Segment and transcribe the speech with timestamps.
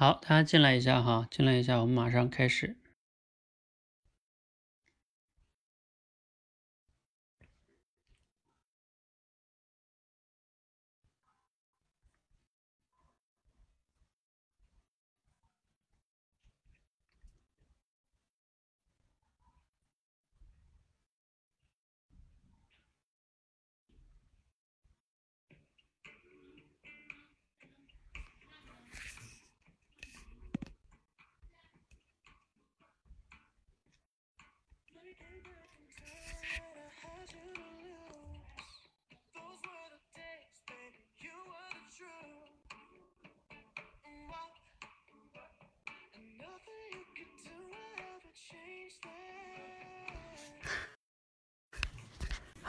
[0.00, 2.79] 好，大家进来一下哈，进来一下，我们马上开始。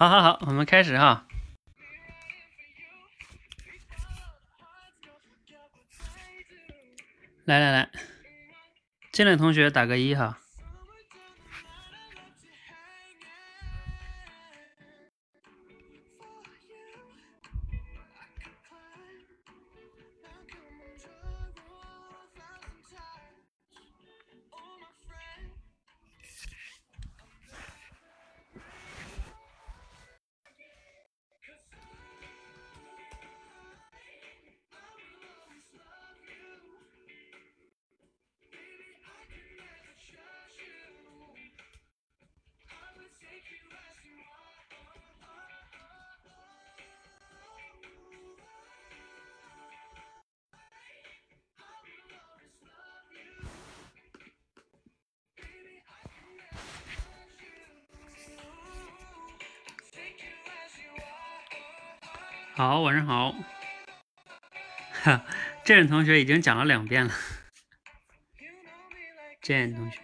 [0.02, 1.28] 好好好，我们开始哈。
[7.46, 7.92] 来来来，
[9.12, 10.41] 进来同学打个一哈。
[62.54, 63.34] 好，晚上好。
[65.04, 65.26] 哈，
[65.64, 67.14] 这任同学已经讲了两遍了。
[69.42, 70.00] 这任同学，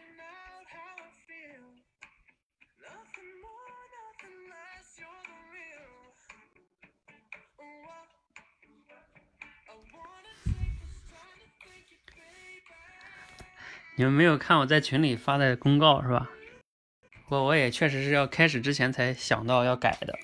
[13.98, 16.30] 你们没有看我在群里发的公告是吧？
[17.28, 20.18] 我我也确实是要开始之前才想到要改的。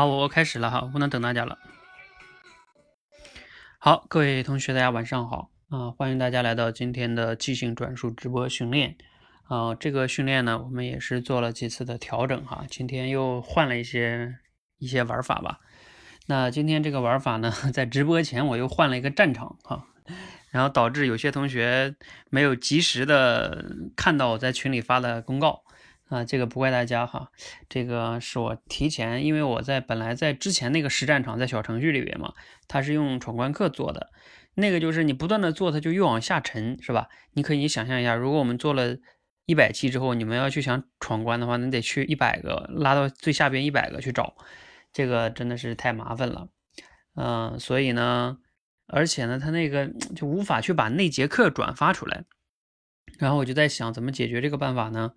[0.00, 1.58] 好，我开始了哈，不能等大家了。
[3.78, 5.90] 好，各位同学，大家晚上好啊！
[5.90, 8.96] 欢迎大家来到今天的即兴转述直播训练
[9.42, 9.74] 啊。
[9.74, 14.36] 这个训练呢，我们也是做了几次的调整哈，今天又换了一些
[14.78, 15.60] 一些玩法吧。
[16.28, 19.86] 那今天这个玩法呢，在直播前我又换了一个战场哈，
[20.48, 21.94] 然后导致有些同学
[22.30, 25.62] 没有及时的看到我在群里发的公告。
[26.10, 27.30] 啊，这个不怪大家哈，
[27.68, 32.34] 这个是我提前，因为我在本来在之前那个实战场在小程序里边嘛，
[32.66, 34.10] 它是用闯关课做的，
[34.54, 37.08] 那个就是你不断的做，它就越往下沉，是吧？
[37.34, 38.96] 你可以想象一下，如果我们做了
[39.46, 44.34] 一百期之后，你们要去想闯关的话，你得去一百个拉到最下边一百个去找，
[44.92, 46.48] 这个真的是太麻烦了，
[47.14, 48.38] 嗯，所以呢，
[48.88, 52.24] 而且呢，它那个就无法去把那节课转发出来，
[53.20, 55.12] 然后我就在想怎么解决这个办法呢？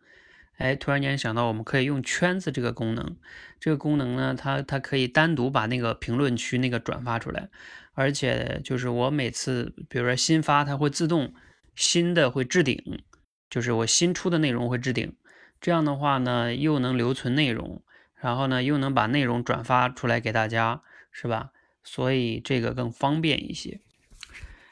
[0.58, 3.18] 哎，突然间想到，我们可以用圈子这个功能。
[3.60, 7.50] 这个功能呢，它它可以单独把那个评论区那个转发出来，
[7.94, 11.34] 而且就是我每次，比如说新发，它会自动
[11.76, 13.02] 新的会置顶，
[13.50, 15.16] 就是我新出的内容会置顶。
[15.60, 17.82] 这样的话呢，又能留存内容，
[18.16, 21.52] 然后呢，又能把内容转发出来给大家，是吧？
[21.84, 23.80] 所以这个更方便一些。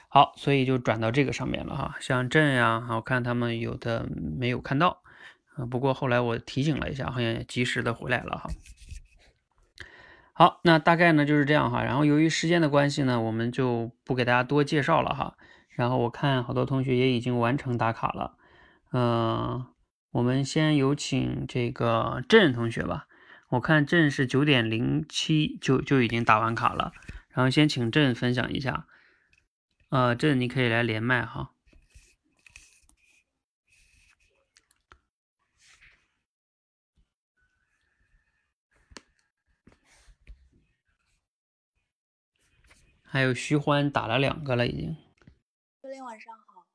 [0.10, 1.98] 好，所以就转到这个上面了哈。
[2.02, 4.08] 像朕呀，我看他们有的
[4.38, 5.02] 没有看到。
[5.66, 8.50] 不过后来我提醒了一下，好像也及时的回来了哈。
[10.34, 11.84] 好，那大概呢就是这样哈。
[11.84, 15.36] 然后由于时间的关系呢，我们就不给大家多介绍了哈。
[15.70, 18.38] 然后我看好多同学也已经完成打卡了，
[18.92, 19.66] 嗯，
[20.12, 23.08] 我们先有请这个郑同学吧。
[23.50, 26.94] 我看郑是九点零七就就已经打完卡了，
[27.30, 28.86] 然后先请郑分享一下。
[29.90, 31.52] 呃，郑你可以来连麦哈。
[43.12, 44.96] 还有徐欢打了两个了，已经。
[45.84, 46.66] 教练晚上好。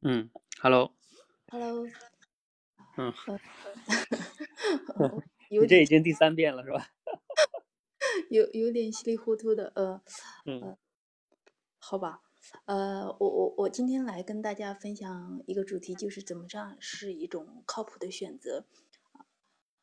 [0.00, 0.28] 嗯
[0.60, 0.92] ，Hello。
[1.46, 1.86] Hello。
[2.96, 3.14] 嗯。
[5.48, 6.88] 你这已经第三遍了是吧？
[8.30, 10.02] 有有点稀里糊涂的，呃，
[10.46, 10.76] 嗯，
[11.78, 12.22] 好吧，
[12.64, 18.66] 呃，我我我今天来跟大家分享一个主题，就是怎么样是一种靠谱的选择。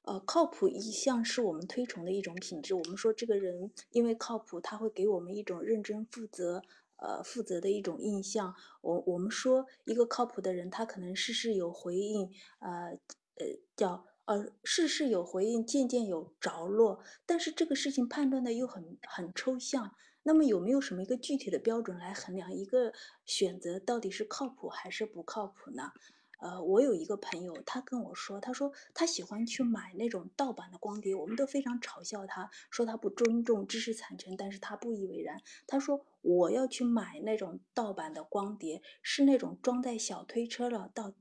[0.07, 2.73] 呃，靠谱一向是我们推崇的一种品质。
[2.73, 6.63] 我们说这个人因为靠谱，他会给我们一种认真负责，
[6.95, 8.55] 呃，负责的一种印象。
[8.81, 12.97] 我我们说一个靠谱的人，他可能事事有回应，呃
[13.35, 13.45] 呃，
[13.75, 14.05] 叫。
[14.27, 19.95] 呃，事事有回应，件件有着落，但是这个事情判断的又很很抽象。
[20.23, 22.91] 那么有没有什么一个具体的标准来衡量一个
[23.23, 25.93] 选择到底是靠谱还是不靠谱呢？
[26.37, 35.41] 呃，我有一个朋友，他跟我说，他说他喜欢去买那种盗版的光碟，我们都非常嘲笑他，说他不尊重知识产权，但是他不以为然。
[35.65, 41.13] 他说我要去买那种盗版的光碟，是那种装在小推车了到。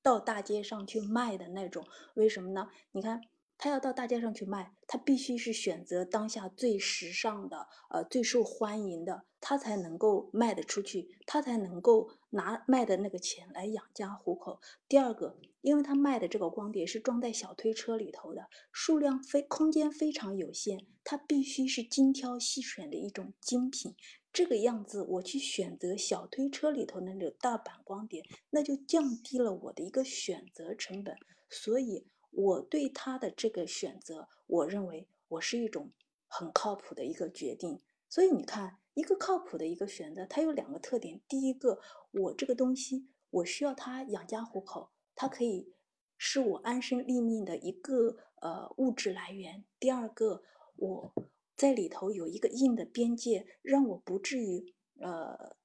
[0.00, 1.84] 到大街上去卖的那种，
[2.14, 2.68] 为什么呢？
[2.92, 3.20] 你看，
[3.58, 14.60] 他要到大街上去卖，他必须是选择当下最时尚的，呃，最受欢迎的，他才能够卖得出去，他才能够拿卖的那个钱来养家糊口。
[14.88, 23.94] 第二个，因为他卖的这个光碟是装在小推车里头的，数量非空间非常有限，他必须是精挑细选的一种精品。
[24.30, 31.16] 这个样子，我去选择小推车里头那种大版光碟，那就降低了我的一个选择成本。
[31.48, 35.90] 所以，我对他的这个选择，我认为我是一种
[36.26, 37.80] 很靠谱的一个决定。
[38.10, 41.80] 所以你看，一个靠谱的一个选择，它有两个特点：第一个，
[42.10, 45.72] 我这个东西我需要它养家糊口，它可以
[46.16, 50.42] 是我安身立命的一个呃物质来源；第二个，
[50.76, 51.14] 我。
[51.58, 55.56] 在里头有一个硬的边界，让我不至于呃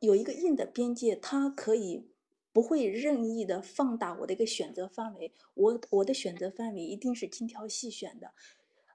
[0.00, 2.10] 有一个硬的边界，它可以
[2.54, 5.34] 不会任意的放大我的一个选择范围。
[5.52, 8.32] 我我的选择范围一定是精挑细选的，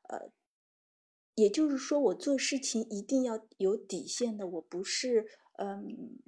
[0.10, 0.32] 呃，
[1.40, 5.26] 也就是说我做事情一定要有底线的，我不是
[5.58, 6.20] 嗯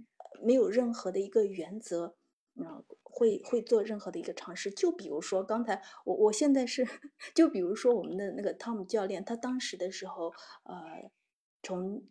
[0.41, 2.15] 没有任何的一个原则。
[2.57, 6.85] 啊，会会做任何的一个尝试，就比如说刚才我我现在是，
[7.33, 11.09] 就比如说我们的那个汤姆教练，他当时的时候，呃，
[11.63, 12.03] 从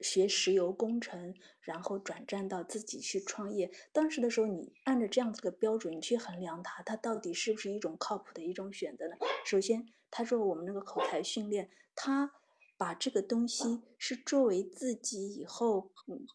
[0.00, 9.16] 学石油工程，然后转战到自己去创业，当时的时候，你按照这样子的标准，你去衡量他，他到底是不是一种靠谱的一种选择呢？
[9.44, 12.32] 首先，他说我们那个口才训练，他
[12.76, 16.26] 把这个东西是作为自己以后嗯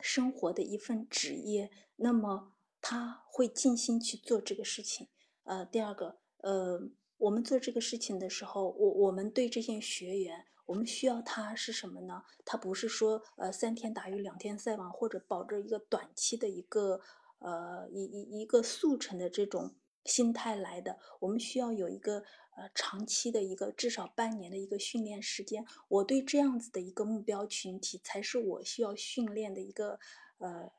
[0.00, 2.54] 生活的一份职业，那么。
[2.80, 5.08] 他会尽心去做这个事情，
[5.42, 6.80] 呃，第二个，呃，
[7.16, 12.22] 我们做这个事情的时候，我我们对这些学员，我们需要他是什么呢？
[12.44, 17.00] 他不是说，呃，三天打鱼两天晒网，或者保着一个短期的一个，
[17.38, 20.98] 呃，一一一个速成的这种心态来的。
[21.20, 22.22] 我们需要有一个，
[22.56, 25.64] 呃，长期的一个至少半年的一个训练时间。
[25.88, 29.98] 我对这样子的一个目标群体，才是我需要训练的一个，
[30.38, 30.70] 呃。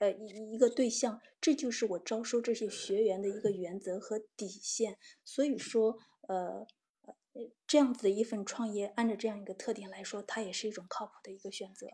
[0.00, 4.96] 呃，一一个对象，这就是我招收这些学员的一个原则和底线。
[5.24, 6.64] 所以说，呃，
[7.66, 11.86] 这样子的一份创业，按照这样一个特点来说，它也是一种靠谱的一个选择。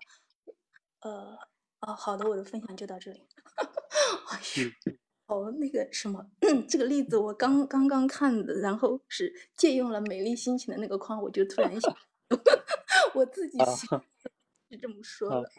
[1.01, 1.37] 呃，
[1.81, 3.27] 啊，好的，我的分享就到这里。
[4.31, 4.95] 哎呦
[5.27, 6.31] 哦，那个什么，
[6.69, 11.97] 这个例子我刚刚刚看的，然后是借用了美丽心情的那个框，我就突然想，
[13.15, 13.59] 我自己
[14.71, 15.51] 是这么说的。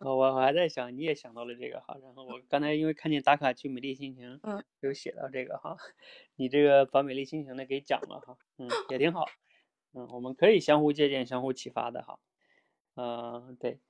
[0.00, 5.76] 我我还在想，你也想到了这个哈，然后我刚才因为看见打卡去美丽心情，嗯，有写到这个哈，
[6.36, 9.24] 你这个把美丽心情的给讲了哈，嗯，也挺好，
[9.94, 12.18] 嗯，我们可以相互借鉴、相互启发的哈，
[12.96, 13.80] 嗯，对，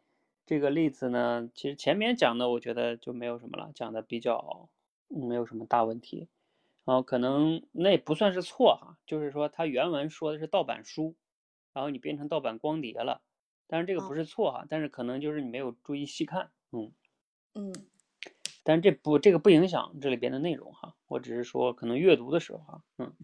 [0.47, 4.71] 这个例子呢，其实前面讲的我觉得就没有什么了，讲的比较
[5.09, 6.28] 没有什么大问题，
[6.85, 11.17] 然后可能那也不算是错哈，就是说它原文说的是盗版书，
[11.73, 13.21] 然后你变成盗版光碟了。
[13.68, 16.92] 但是这个不是错哈，但是可能就是你没有注意细看，嗯
[17.54, 17.88] 嗯，
[18.64, 23.14] 但是这不这个不影响这里边的内容哈，我只是说可能阅读的时候哈，嗯，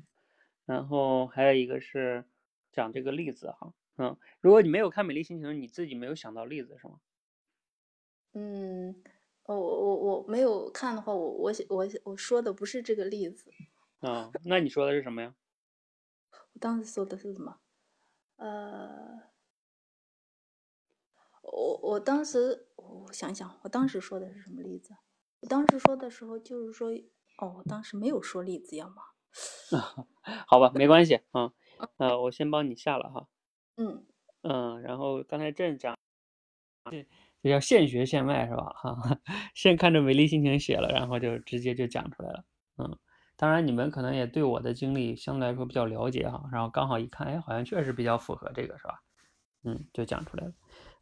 [0.66, 2.24] 然后还有一个是
[2.72, 7.00] 讲这个例子哈，嗯，如果你没有看《美丽心情》，你自己没有想到例子是吗？
[8.36, 8.92] 嗯，
[9.44, 13.54] 我我我没有看的话，我我我我说的不是这个例子，
[14.00, 15.34] 啊，那你说的是什么呀？
[16.54, 17.60] 我当时说的是什么？
[18.36, 19.33] 呃。
[21.54, 24.92] 我我当时我想想，我当时说的是什么例子？
[25.40, 26.90] 我当时说的时候就是说，
[27.38, 28.96] 哦，我当时没有说例子要吗？
[30.48, 31.52] 好吧，没关系啊，
[31.98, 33.28] 呃，我先帮你下了哈，
[33.76, 34.04] 嗯
[34.42, 35.96] 嗯，然后刚才朕讲，
[36.90, 37.06] 这
[37.40, 38.64] 这叫现学现卖是吧？
[38.74, 39.20] 哈，
[39.54, 42.44] 先看着美丽心情写了，然后就直接就讲出来了。
[42.78, 42.98] 嗯，
[43.36, 49.00] 当然你们可能也对我的经历相对来说比较了解哈，然后刚好一看，哎，好像确实比较符合这个是吧？
[49.62, 50.52] 嗯，就讲出来了。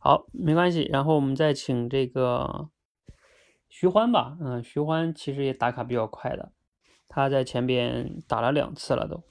[0.04, 0.82] 好，没关系。
[0.90, 2.68] 然后我们再请这个
[3.68, 4.37] 徐欢吧。
[4.40, 6.50] 嗯，徐欢其实也打卡比较快的，
[7.06, 9.23] 他在前边打了两次了都。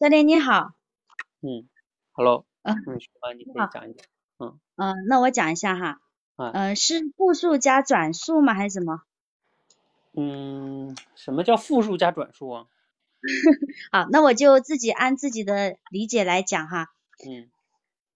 [0.00, 0.72] 教练你好。
[1.40, 1.68] 嗯
[2.10, 2.44] ，Hello。
[2.62, 4.06] 嗯，徐欢，你可以讲一讲。
[4.40, 6.00] 嗯嗯，那我讲一下哈。
[6.34, 6.50] 啊。
[6.52, 8.54] 嗯，是复数加转数吗？
[8.54, 9.02] 还是什么？
[10.14, 12.66] 嗯，什么叫复数加转数啊？
[13.92, 16.88] 好，那我就自己按自己的理解来讲哈。
[17.26, 17.50] 嗯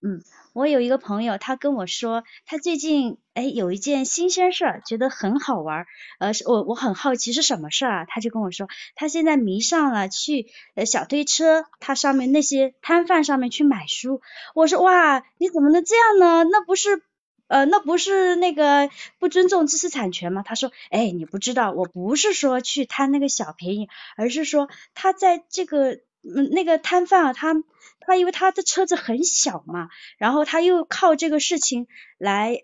[0.01, 0.21] 嗯，
[0.53, 5.87] 我有一个朋友，他跟我说，他最近哎有一件新鲜事儿，觉得很好玩儿。
[6.19, 8.05] 呃，我我很好奇是什么事儿啊？
[8.07, 14.21] 他就跟我说，他现在迷上了去呃小推车，他上面那些摊贩上面去买书。
[14.53, 16.43] 我说哇，你怎么能这样呢？
[16.51, 17.01] 那不是。
[17.47, 20.43] 呃，那不是那个不尊重知识产权吗？
[20.43, 27.53] 他说，哎，你不知道，我不是说去贪那个小便宜，而是说他在这个嗯那个摊贩啊，他
[27.99, 31.87] 他因为他的车子很小嘛，然后他又靠这个事情
[32.17, 32.63] 来。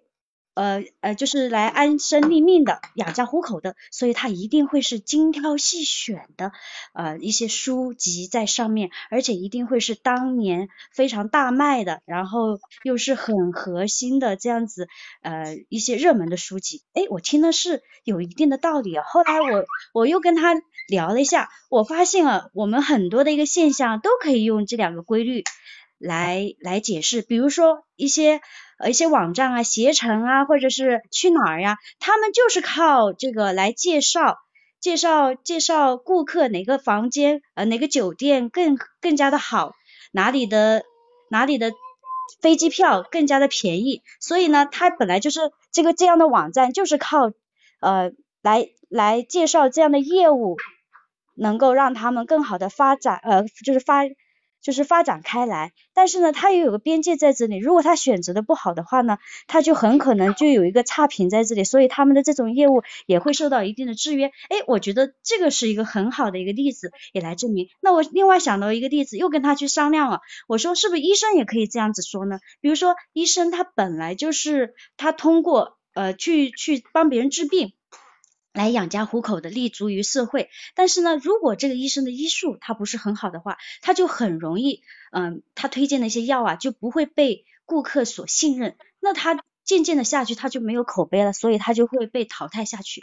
[0.53, 6.51] 呃呃，就是来安身立命的，养家糊口的，所以他一定会是精挑细选的
[6.93, 14.87] 呃一些书籍在上面，而且一定会是当年非常大卖的，然后又是很核心的这样子
[15.21, 16.81] 呃一些热门的书籍。
[16.93, 19.03] 哎，我听的是有一定的道理啊。
[19.07, 25.43] 后来我我又跟他聊了一下，我发现啊，我们很多的一个现象都可以用这两个规律
[26.01, 28.41] 来来解释，比如说一些。
[28.83, 34.39] 呃，一些网站啊，携程啊，或者是去哪儿呀，他们就是靠这个来介绍，
[34.79, 39.73] 介绍介绍顾客哪个房间，呃，哪个酒店更更加的好，
[40.11, 40.81] 哪里的
[41.29, 41.71] 哪里的
[42.41, 47.31] 飞机票更加的便宜，所以呢，它本来就是这个这样的网站，就是靠
[47.81, 48.09] 呃
[48.41, 50.57] 来来介绍这样的业务，
[51.35, 54.05] 能够让他们更好的发展，呃，就是发。
[54.61, 57.57] 就是发展开来，但是呢，它也有个边界在这里。
[57.57, 64.27] 如果他选择的不好的话呢，他就很可能就有一个差评在这里，所以他们的这种业务也会受到一定的制约。
[64.27, 67.69] 哎，我觉得这个是一个很好的一个例子，也来证明。
[67.81, 72.39] 那我另外想到一个例子，又跟他去商量了，我说是不是医生也可以这样子说呢？
[72.61, 77.73] 比如说医生他本来就是他通过呃去去帮别人治病。
[78.53, 80.49] 来养家糊口的，立足于社会。
[80.75, 88.75] 但是呢，如果这个医生的医术他不是很好的话，他就很容易，嗯，他推荐的一些药啊，就不会被顾客所信任。
[88.99, 93.01] 那他渐渐的下去，他就没有口碑了，所以他就会被淘汰下去。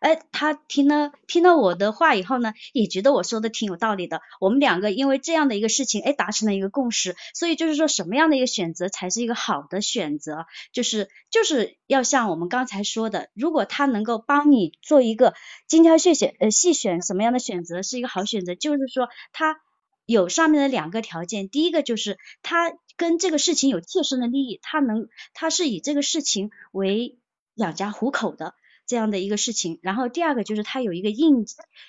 [0.00, 4.22] 哎，他听了听了我的话以后呢，也觉得我说的挺有道理的。
[4.40, 7.16] 我们两个因为这样的一个事情，哎，达成了一个共识。
[7.34, 10.46] 所以就是说，什么样的一个选择才是一个好的选择？
[10.72, 15.34] 就是就是要像我们刚才说的，如果他能够帮你做一个
[15.68, 19.60] 精挑细选，呃，细选什么样的选择是一个好选择，就是说他
[20.06, 27.18] 有上面的两个条件，第一个就是他跟这个事情有切身的利益，他能他是以这个事情为
[27.54, 28.54] 养家糊口的。
[28.90, 31.46] 这样的一个事情，然后第二个就是它有一个硬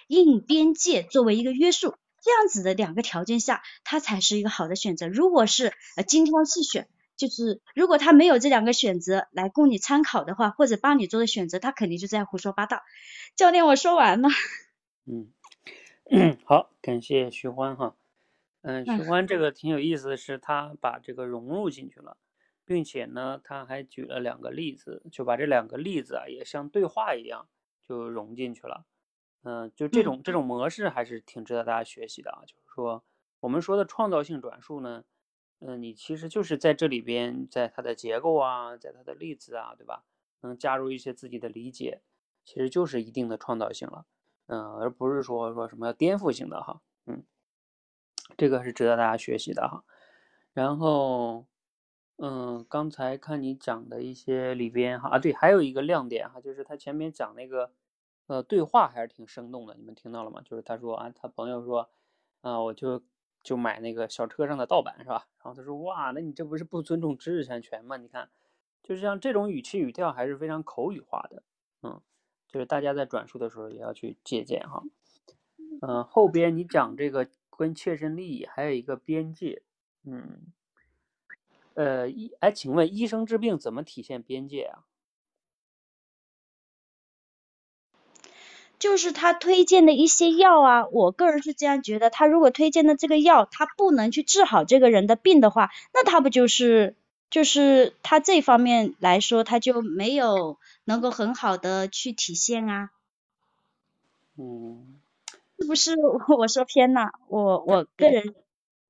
[0.08, 5.08] 硬边界作为一个约束，这样子的两个条件下，它才是一个好的选择。
[5.08, 12.84] 如果是呃精挑细选，就是如果他没有这两个选择来供你参考的话，或者帮你做的选择，他肯定就在胡说八道。
[13.36, 14.30] 教练，我说完了。
[15.08, 15.32] 嗯，
[16.46, 17.96] 好，感谢徐欢哈。
[18.62, 22.16] 嗯，徐欢这个挺有意思的是，他把这个融入进去了。
[22.72, 27.50] 并且呢，他还举了两个例子，就把这两个例子啊，也像对话一样
[27.82, 28.86] 就融进去了。
[29.44, 32.44] 嗯，就这种这种模式还是挺值得大家学习的啊。
[32.48, 33.04] 就是说，
[33.42, 35.04] 我们说的创造性转述呢，
[35.60, 40.06] 嗯，你其实就是在这里边，在它的结构啊，在它的例子啊，对吧？
[40.40, 42.00] 能加入一些自己的理解，
[42.46, 44.06] 其实就是一定的创造性了。
[44.48, 46.80] 嗯，而不是说说什么要颠覆性的哈。
[47.06, 47.26] 嗯，
[48.38, 49.84] 这个是值得大家学习的哈。
[50.54, 51.51] 然后。
[52.24, 57.72] 嗯，刚才看你讲的一些里边哈啊，对，还有一个亮点哈，就是他前面讲那个
[58.28, 60.40] 呃对话还是挺生动的，你们听到了吗？
[60.46, 61.90] 就是他说啊，他朋友说
[62.42, 63.02] 啊，我就
[63.42, 65.28] 就买那个小车上的盗版是吧？
[65.44, 67.98] 然后他说哇，那你这不是不尊重知识产权吗？
[67.98, 68.30] 你看，
[68.84, 71.42] 就是像这种语气语调还是非常口语化的，
[71.82, 72.00] 嗯，
[72.48, 74.84] 就是大家在转述的时候也要去借鉴哈。
[75.82, 79.64] 嗯，后边你讲这个跟切身利益还有一个边界，
[80.04, 80.54] 嗯。
[81.74, 84.84] 呃，医哎，请问医生治病怎么体现边界啊？
[88.80, 96.96] 就是他推荐的一些药啊，我个人是这样觉得，他如果推荐的这个药，他不能去治好这个人的病的话，那他不就是
[97.30, 102.90] 就是他这方面来说，他就没有能够很好的去体现啊。
[104.38, 105.00] 嗯，
[105.60, 105.94] 是不是
[106.40, 107.12] 我说偏了？
[107.28, 108.34] 我我个人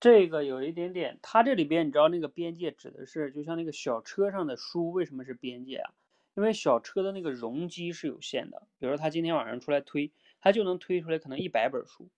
[0.01, 5.93] 这个有一点点，它这里边你知道那个边界指的是，就像那个小车上的书为什么是边界啊？
[6.33, 12.09] 因为小车的那个容积是有限的，比如说他今天晚上出来推，他就能推出来可能一百本书，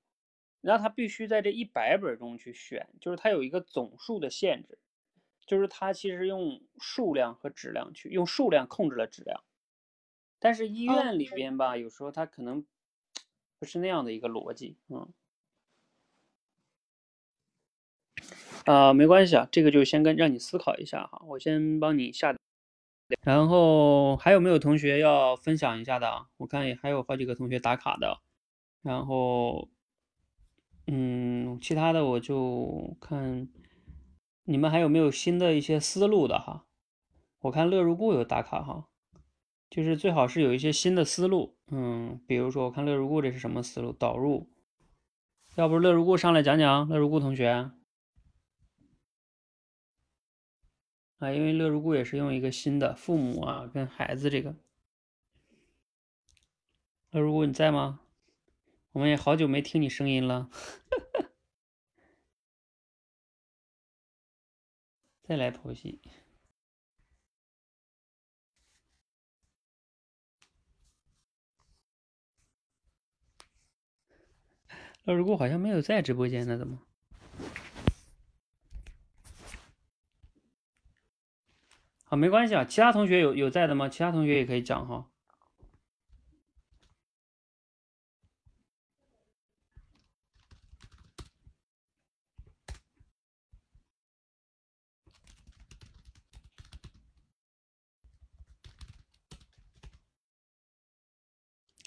[0.62, 4.80] 然后他必须在这一百本中去选，就是它有一个总数的限制，
[5.46, 9.44] 就是它其实用数量和质量去用数量控制了质量，
[10.40, 12.66] 但是医院里边吧，有时候它可能
[13.60, 15.12] 不是那样的一个逻辑，嗯，
[18.66, 22.36] 啊，没关系啊，这个就先跟让你思考一下哈，我先帮你下。
[23.22, 26.28] 然后还有没有同学要分享一下的啊？
[26.38, 28.20] 我看也还有好几个同学打卡的。
[28.82, 29.70] 然后，
[30.88, 33.48] 嗯，其他的我就看
[34.46, 36.66] 你们还有没有新的一些思路的哈？
[37.42, 38.88] 我看乐如故有打卡哈，
[39.70, 41.56] 就是最好是有一些新的思路。
[41.72, 43.92] 嗯，比如说我看乐如故这是什么思路？
[43.94, 44.50] 导入，
[45.56, 46.88] 要不乐如故上来讲讲？
[46.88, 47.70] 乐如故同学。
[51.24, 54.56] 啊，因为乐如故也是用一个新的父母啊跟孩子这个。
[57.12, 58.02] 乐如故你在吗？
[58.92, 60.50] 我们也好久没听你声音了。
[65.24, 66.02] 再来剖析。
[75.06, 76.82] 乐如故好像没有在直播间呢，怎么？
[82.14, 83.90] 啊，没关系啊，其他同学有有在的吗？
[83.90, 85.10] 其他同学也可以讲哈。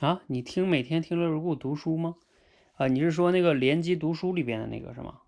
[0.00, 2.16] 啊，你听每天听乐如故读书吗？
[2.74, 5.20] 啊，你是说那个联机读书里边的那个是吗？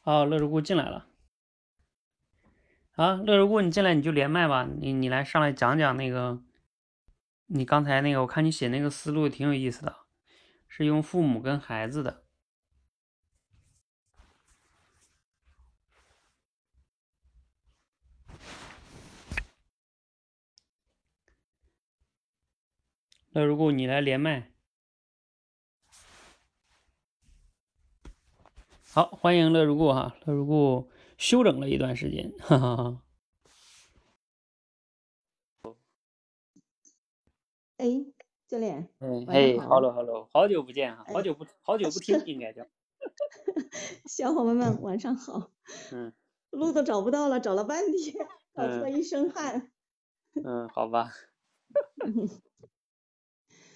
[0.00, 1.06] 啊，乐如故进来了。
[2.98, 6.42] 啊，乐如故，你进来你就连麦吧，你你来上来讲讲那个，
[7.46, 9.98] 你刚才那个，我看你写那个思路挺有意思的，
[10.66, 12.24] 是用父母跟孩子的。
[23.30, 24.50] 乐如故，你来连麦。
[28.90, 30.90] 好，欢迎乐如故哈，乐如故。
[31.18, 33.02] 休整了一段时间，哈哈哈。
[37.76, 37.86] 哎，
[38.46, 38.88] 教练。
[39.00, 42.66] 嗯，哎，hello，hello，好久不见哈，好久不好久不听， 应该叫。
[44.08, 45.50] 小伙伴们晚上好。
[45.92, 46.12] 嗯。
[46.50, 49.70] 路都找不到了，找了半天， 搞出了一身汗。
[50.32, 51.12] 嗯，好吧。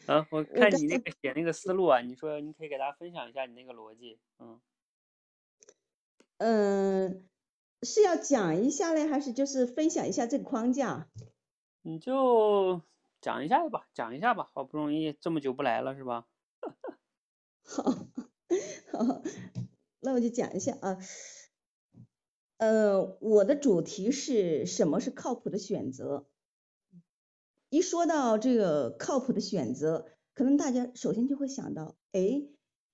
[0.06, 4.60] 啊，我看你那个写那个思路啊，你说你可以给大家分享一下你那个逻辑，嗯。
[6.38, 7.28] 嗯。
[7.84, 11.08] 是要讲一下嘞，还是就是分享一下这个框架？
[11.82, 12.80] 你就
[13.20, 16.26] 讲一下吧，讲一下吧，好不容易这么久不来了是吧？
[17.64, 17.82] 好，
[18.92, 19.22] 好，
[20.00, 20.98] 那我就讲一下啊。
[22.58, 26.28] 呃，我的主题是什么是靠谱的选择？
[27.68, 32.46] 一说到这个靠谱的选择，可能大家首先就会想到，哎，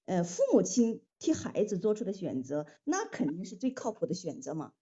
[0.06, 1.02] 呃，父母亲。
[1.18, 4.72] 替孩子做出的选择，那肯定是最靠谱的选择嘛。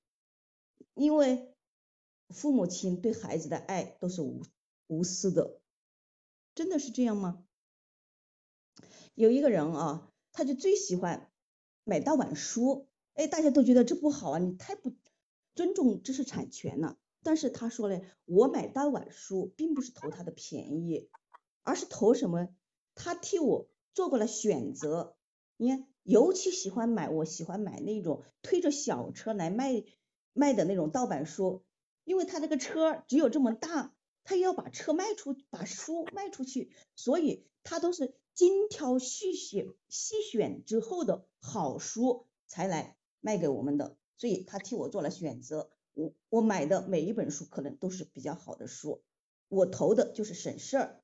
[0.94, 1.55] 因为
[2.29, 4.42] 父母亲对孩子的爱都是无
[4.87, 5.61] 无私的，
[6.55, 7.44] 真的是这样吗？
[9.14, 11.31] 有一个人啊，他就最喜欢
[11.85, 14.94] 买盗版书，哎，大家都觉得这不好啊，你太不
[15.55, 16.99] 尊重知识产权了。
[17.22, 21.09] 但是他说嘞，我买盗版书并不是图他的便宜，
[21.62, 22.49] 而是图什么？
[22.94, 25.16] 他替我做过了选择，
[25.57, 25.88] 你看。
[26.07, 29.83] 尤其喜欢买，我喜欢买那种推着小车来卖
[30.33, 31.64] 卖的那种盗版书，
[32.05, 33.92] 因为他这个车只有这么大，
[34.23, 49.03] 他要把车卖出，把书卖出去，所以他都是精挑细选细选之后的好书才来卖给我们的，所以他替我做了选择，我我买的每一本书可能都是比较好的书，
[49.49, 51.03] 我投的就是省事儿。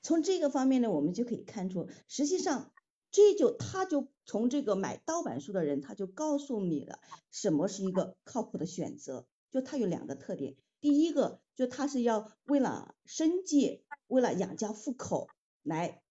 [0.00, 2.72] 从这个方面呢，我们就可以看出，实际上。
[3.10, 9.26] 这就他就从这个买盗版书的人，他就告诉你了什么是一个靠谱的选择。
[9.50, 15.26] 就他有两个特点，第一个就他是要为了生计、为了养家糊口
[15.62, 16.02] 来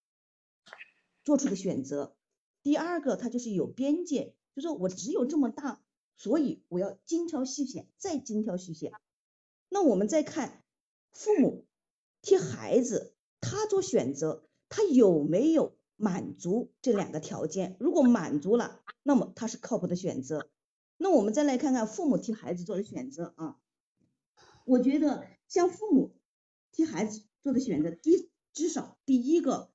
[1.23, 2.15] 做出的选择，
[2.63, 5.83] 第二个他就是有边界，就说我只有这么大，
[6.15, 8.91] 所以我要精挑细选，再精挑细选。
[9.69, 10.63] 那我们再看
[11.11, 11.67] 父母
[12.23, 17.75] 替孩子他做选择，他有没有满足这两个条件？
[17.79, 20.49] 如果满足了，那么他是靠谱的选择。
[20.97, 23.57] 那我们再来看看父母替孩子做的选择啊，
[24.65, 26.15] 我觉得像父母
[26.71, 29.71] 替孩子做的选择，第至少第一个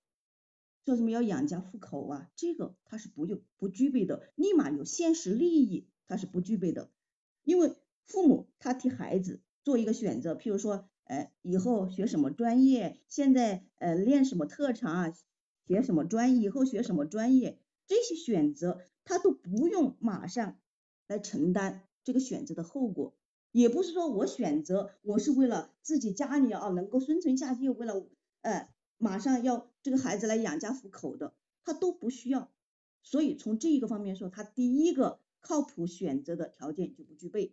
[0.85, 6.91] 说什么要养家糊口啊，这个他是不用不具备的，立马有现实利益，他是不具备的，
[7.45, 15.15] 因为父母他替孩子做一个选择，譬如说，呃，以后学什么专业，现在呃练什么特长啊，
[15.67, 20.59] 学什么专业，以后学什么专业，这些选择他都不用马上。
[21.09, 23.13] 来承担这个选择的后果，
[23.51, 28.07] 也不是说我选择我是为了自己家里啊能够生存下去，为了
[28.41, 32.51] 呃马上要这个孩子来养家糊口的，他都不需要。
[33.03, 37.53] 所以从这一个方面说，他第一个靠谱选择的条件就不具备。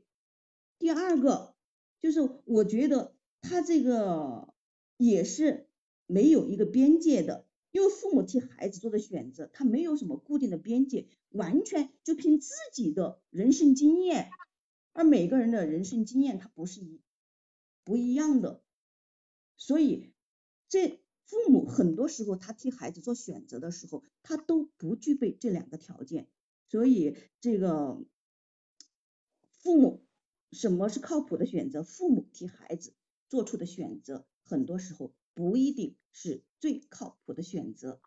[0.78, 1.56] 第二个
[2.00, 4.54] 就是我觉得他这个
[4.96, 5.68] 也是
[6.06, 7.46] 没有一个边界的。
[7.72, 14.30] 因为父母替孩子做的选择，他没有什么固定的边界，完全就凭自己的人生经验，
[14.94, 17.02] 而每个人的人生经验他不是一
[17.84, 18.64] 不一样的，
[19.58, 20.14] 所以
[20.68, 26.28] 这父母很多时候他替孩子做选择的时候，他都不具备这两个条件，
[26.70, 28.04] 所以这个
[29.60, 30.06] 父母
[30.52, 31.84] 什么是靠谱的选择？
[31.84, 32.94] 父母替孩子
[33.28, 35.14] 做出的选择，很多时候。
[35.36, 38.02] 不一定是最靠谱的选择，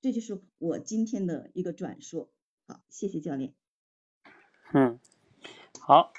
[0.00, 2.30] 这就是我今天的一个转述。
[2.66, 3.54] 好，谢谢教练。
[4.72, 4.98] 嗯，
[5.80, 6.12] 好，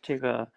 [0.00, 0.50] 这个，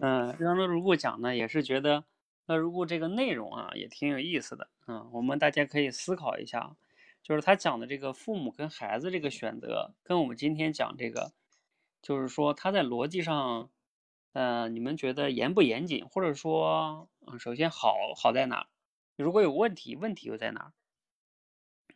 [0.00, 2.04] 嗯，让乐如故讲呢，也是觉得
[2.46, 4.68] 乐如故这个内容啊，也挺有意思的。
[4.86, 6.76] 嗯，我们大家可以思考一下，
[7.22, 11.32] 就是他讲的这个父母跟孩子这个选择，跟我们今天讲这个，
[12.02, 13.70] 就是说他在逻辑上，
[14.32, 18.68] 呃，你们觉得严不严谨，或者说，嗯，首先好好在哪？
[19.16, 20.72] 如果有问题，问题又在哪？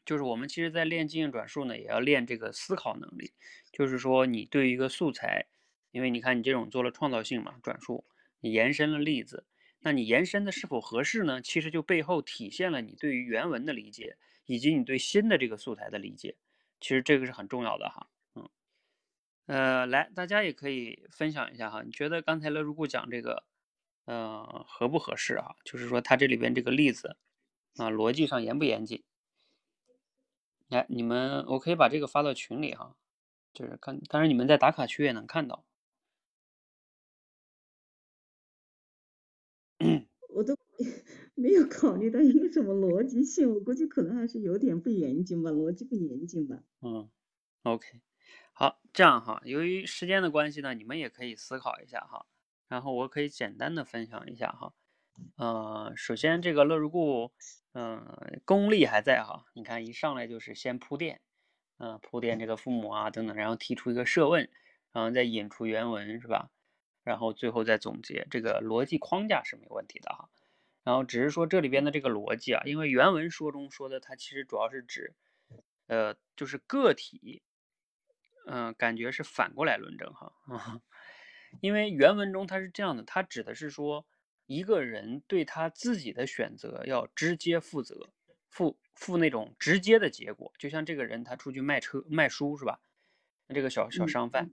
[0.04, 3.32] 就是我们其实，在练经验转述呢，也要练这个思考能力。
[3.72, 5.46] 就是说，你对于一个素材，
[5.90, 8.04] 因为你看你这种做了创造性嘛，转述，
[8.40, 9.46] 你延伸了例子，
[9.80, 11.40] 那你延伸的是否合适呢？
[11.42, 16.36] 其实就背后体现了你对于原文的理解，以及你对新的这个素材的理解。
[16.80, 18.08] 其实这个是很重要的哈。
[18.34, 18.48] 嗯，
[19.46, 23.44] 呃，来，大家也可以分享一下哈，你觉得刚才乐如故讲这个？
[24.12, 25.54] 嗯，合不合适啊？
[25.64, 27.16] 就是说，它这里边这个例子
[27.76, 29.04] 啊，逻辑上严不严谨？
[30.68, 32.96] 来，你们我可以把这个发到群里哈，
[33.52, 35.64] 就是看，当然你们在打卡区也能看到。
[40.34, 40.56] 我都
[41.36, 46.64] 没有考虑到一个什么逻辑性，我估计可能还是有点不严谨吧，逻辑不严谨吧。
[46.82, 47.08] 嗯
[47.62, 48.00] ，OK，
[48.52, 52.26] 好，这样哈，由于时间的关系呢，你们也可以思考一下哈。
[52.70, 54.72] 然后我可以简单的分享一下哈，
[55.36, 57.32] 呃，首先这个乐如故，
[57.72, 61.20] 嗯，功力还在哈，你看一上来就是先铺垫，
[61.78, 64.48] 嗯，铺垫这个父母啊等等，然后提出一个设问，
[64.92, 66.50] 然后再引出原文是吧？
[67.02, 70.30] 然后最后再总结，这个逻辑框架是没问题的哈。
[70.84, 75.14] 然后只是说这里边的这个逻辑啊，因为原文说中说的它其实主要是指，
[75.88, 77.42] 呃，就是个体，
[78.46, 80.32] 嗯，感觉是反过来论证哈。
[81.60, 84.06] 因为原文中它是这样的，它指的是说
[84.46, 88.12] 一个人对他自己的选择要直接负责，
[88.48, 90.52] 负负那种直接的结果。
[90.58, 92.80] 就像这个人他出去卖车卖书是吧？
[93.54, 94.50] 这个小小商贩，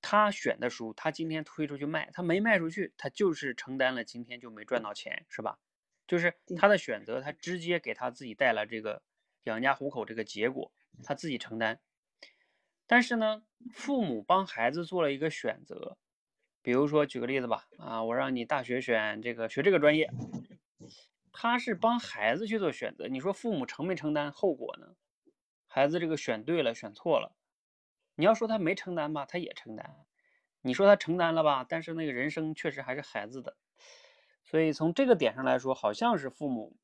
[0.00, 5.58] 他选的书，他今天推出去卖，他没卖出去，他就是承担了今天就没赚到钱是吧？
[6.06, 9.02] 就是他的选择，他直接给他自己带来这个
[9.44, 11.80] 养家糊口这个结果，他自己承担。
[12.86, 15.98] 但是呢，父母帮孩子做了一个选择。
[16.66, 20.10] 比如说，举个例子吧，啊，我让你大学选这个学这个专业，
[21.30, 23.06] 他是帮孩子去做选择。
[23.06, 24.96] 你说父母承没承担后果呢？
[25.68, 27.36] 孩子这个选对了，选错了，
[28.16, 29.94] 你要说他没承担吧，他也承担。
[30.60, 33.56] 你说他承担了吧，但是那个人生确实还是孩子的。
[34.42, 36.76] 所以从这个点上来说，好像是父母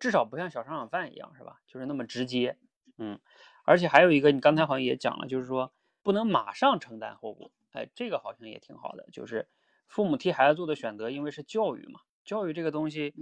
[0.00, 1.60] 至少不像小商小贩一样，是吧？
[1.68, 2.58] 就是那么直接，
[2.98, 3.20] 嗯。
[3.64, 7.52] 而且还有一个，你刚才好像也讲了，就是说不能马上承担后果。
[7.72, 9.48] 哎，这个好像也挺好的，就是
[9.88, 13.14] 父母替孩子做的选择，因为是教育嘛，教育这个东西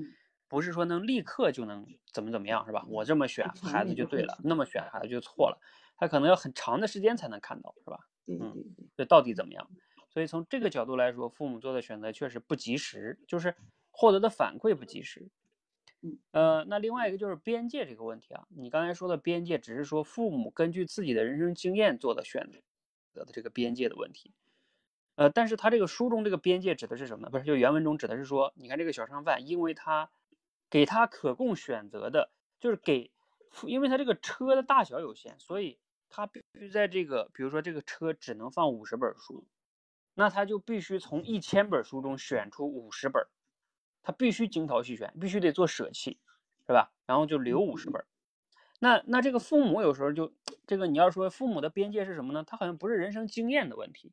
[0.49, 2.85] 不是说能立刻就能怎么怎么样，是吧？
[2.89, 5.59] 我这么选孩子就对了，那么选孩子就错了，
[5.97, 7.99] 他可能要很长的时间才能看到，是吧？
[8.41, 8.55] 嗯，
[8.97, 9.71] 这到底怎么样？
[10.11, 13.55] 所以从这个角度来说，父母做的选择确实不及时，就是
[13.91, 15.29] 获得的反馈不及时。
[16.33, 22.59] 呃，那另外一个就是边界这个问题啊，你刚才说的边界只是说父母根据自己的人生经验做的选择
[23.15, 24.33] 的这个边界的问题。
[25.17, 27.31] 呃，但是他这个书中这个边界指的是什么呢？
[27.31, 30.11] 不是，就原文中指的是说，你看这个小商贩，因为他
[30.71, 33.11] 给他可供选择的，就是给，
[33.65, 39.47] 因为他这个车的大小有限，所以他必须在这个，比如说这个车只能放五十本书，
[40.15, 43.27] 那他就必须从一千本书中选出五十本。
[44.01, 46.19] 他必须精挑细选，必须得做舍弃，
[46.67, 46.93] 是吧？
[47.05, 48.07] 然后就留五十本。
[48.81, 50.33] 那那这个父母有时候就
[50.67, 52.45] 这个，你要说父母的边界是什么呢？
[52.47, 54.13] 他好像不是人生经验的问题，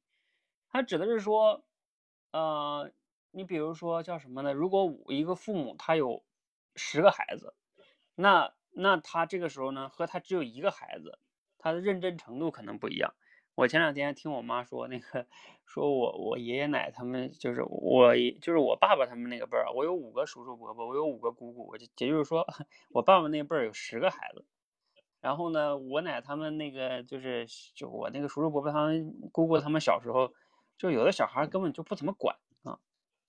[0.69, 1.63] 他指的是说，
[2.32, 2.91] 呃，
[3.32, 4.54] 你比如说叫什么呢？
[4.54, 6.23] 如果一个父母他有
[6.75, 7.54] 十个孩子，
[8.15, 11.19] 那那他这个时候呢，和他只有一个孩子，
[11.60, 13.13] 他的认真程度可能不一样。
[13.54, 15.28] 我前两天听我妈说，那个
[15.63, 22.45] 说我我爷爷奶他们就是我就是我爸爸他们那个辈儿，我有五个叔叔伯伯，我有五个姑姑，我就也就是说，
[22.91, 24.43] 我爸爸那辈儿有十个孩子。
[25.25, 30.31] 然后呢，我奶他们那个就是就我那个叔叔伯伯他们姑姑他们小时候，
[30.77, 32.77] 就有的小孩根本就不怎么管啊，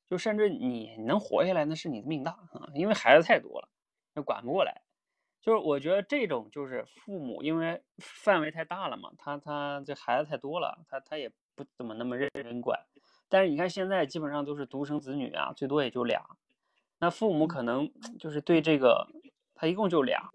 [0.07, 3.71] 就甚至你能活下来那是你的命大啊，因为孩子太多了，
[4.15, 4.83] 就管不过来。
[5.41, 12.79] 就是我觉得这种就是父母，因为范围太大了嘛，他他这孩子太多了，他他也不怎么那么认真管。
[13.31, 16.23] 但是你看现在基本上都是独生子女啊，最多也就俩，
[16.99, 19.09] 那父母可能就是对这个
[19.55, 20.31] 他一共就俩，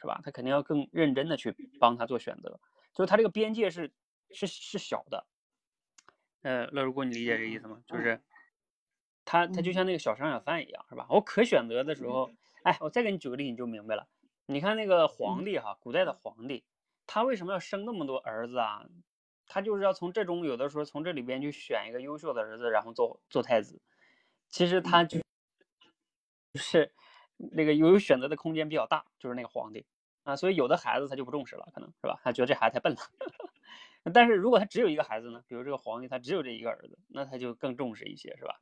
[0.00, 0.20] 是吧？
[0.24, 2.60] 他肯定要更认真的去帮他做选择，
[2.94, 3.92] 就是他这个边界是
[4.30, 5.26] 是是小的。
[6.42, 7.82] 呃，乐如果你理解这意思吗？
[7.86, 8.20] 就是
[9.24, 11.06] 他他就像那个小商小贩一样，是吧？
[11.10, 12.30] 我可选择的时候。
[12.64, 14.06] 哎，我再给你举个例，你就明白了。
[14.46, 16.64] 你看那个皇帝哈，古代的皇帝，
[17.08, 18.86] 他为什么要生那么多儿子啊？
[19.48, 23.82] 他就是要从这种有的时候从这里边去选一个优秀的儿子，然后做做太子。
[24.48, 25.20] 其实他就
[26.54, 26.94] 是
[27.50, 29.84] 那个有选择的空间比较大，就是那个皇帝
[30.22, 30.36] 啊。
[30.36, 32.20] 所以有的孩子他就不重视了，可能是吧？
[32.22, 33.00] 他觉得这孩子太笨了。
[34.12, 35.42] 但是如果他只有一个孩子呢？
[35.46, 38.60] 比如这个皇帝他只有这一个儿子，那他就更重视一些，是吧？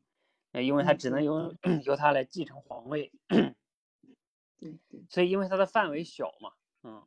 [0.53, 3.13] 因为他只能由 由他来继承皇位。
[5.09, 7.03] 所以因为他的范围小嘛，嗯，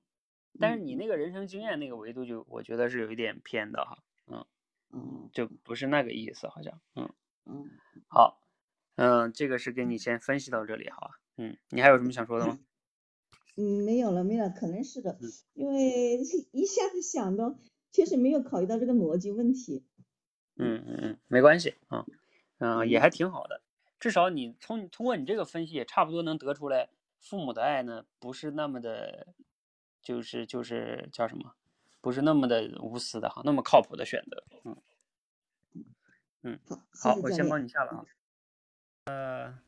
[0.60, 4.44] 但是你那个人生经验那个维度就我觉得是有一点偏的哈，嗯
[4.92, 7.14] 嗯，就不是那个意思好像，嗯
[7.46, 7.70] 嗯，
[8.08, 8.42] 好，
[8.96, 12.60] 嗯，这个是给你先分析到这里好吧，嗯，你还有什么想说的吗？
[13.56, 15.18] 嗯，没有了，没有了，可能是的，
[15.54, 16.18] 因为
[16.52, 17.56] 一下子想到，
[17.92, 19.86] 确实没有考虑到这个逻辑问题。
[20.56, 22.06] 嗯嗯嗯，没关系啊，
[22.60, 23.62] 嗯，也还挺好的，
[24.00, 26.90] 至少你从通过你这个分析也差不多能得出来。
[27.20, 29.28] 父母的爱呢，不是那么的，
[30.02, 31.54] 就是就是叫什么，
[32.02, 34.76] 不是那么的无私的哈，那么靠谱的选择，嗯
[36.42, 36.60] 嗯，
[37.02, 38.06] 好，我先帮你下了啊，
[39.06, 39.60] 呃，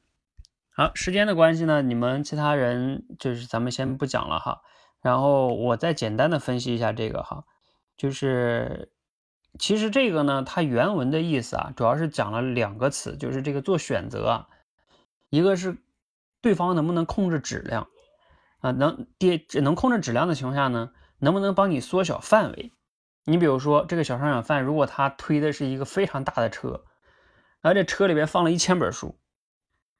[0.75, 4.61] 好，时间的关系呢，你们其他人就是咱们先不讲了哈，
[5.01, 7.45] 然后我再简单的分析一下这个哈，
[7.95, 8.91] 就是
[9.57, 14.47] 其实这个呢，它原文的意思啊，主要是讲了两个词，就是这个做选择啊，
[15.29, 15.77] 一个是。
[16.41, 17.87] 对方能不能控制质量
[18.59, 18.69] 啊？
[18.69, 22.71] 能跌只能控制质量的情况下呢，能不能帮你缩小范围？
[23.23, 26.83] 你比如说这个小商小贩，如果他推的是一个非常大的车，
[27.61, 29.17] 而这车里边放了一千本书，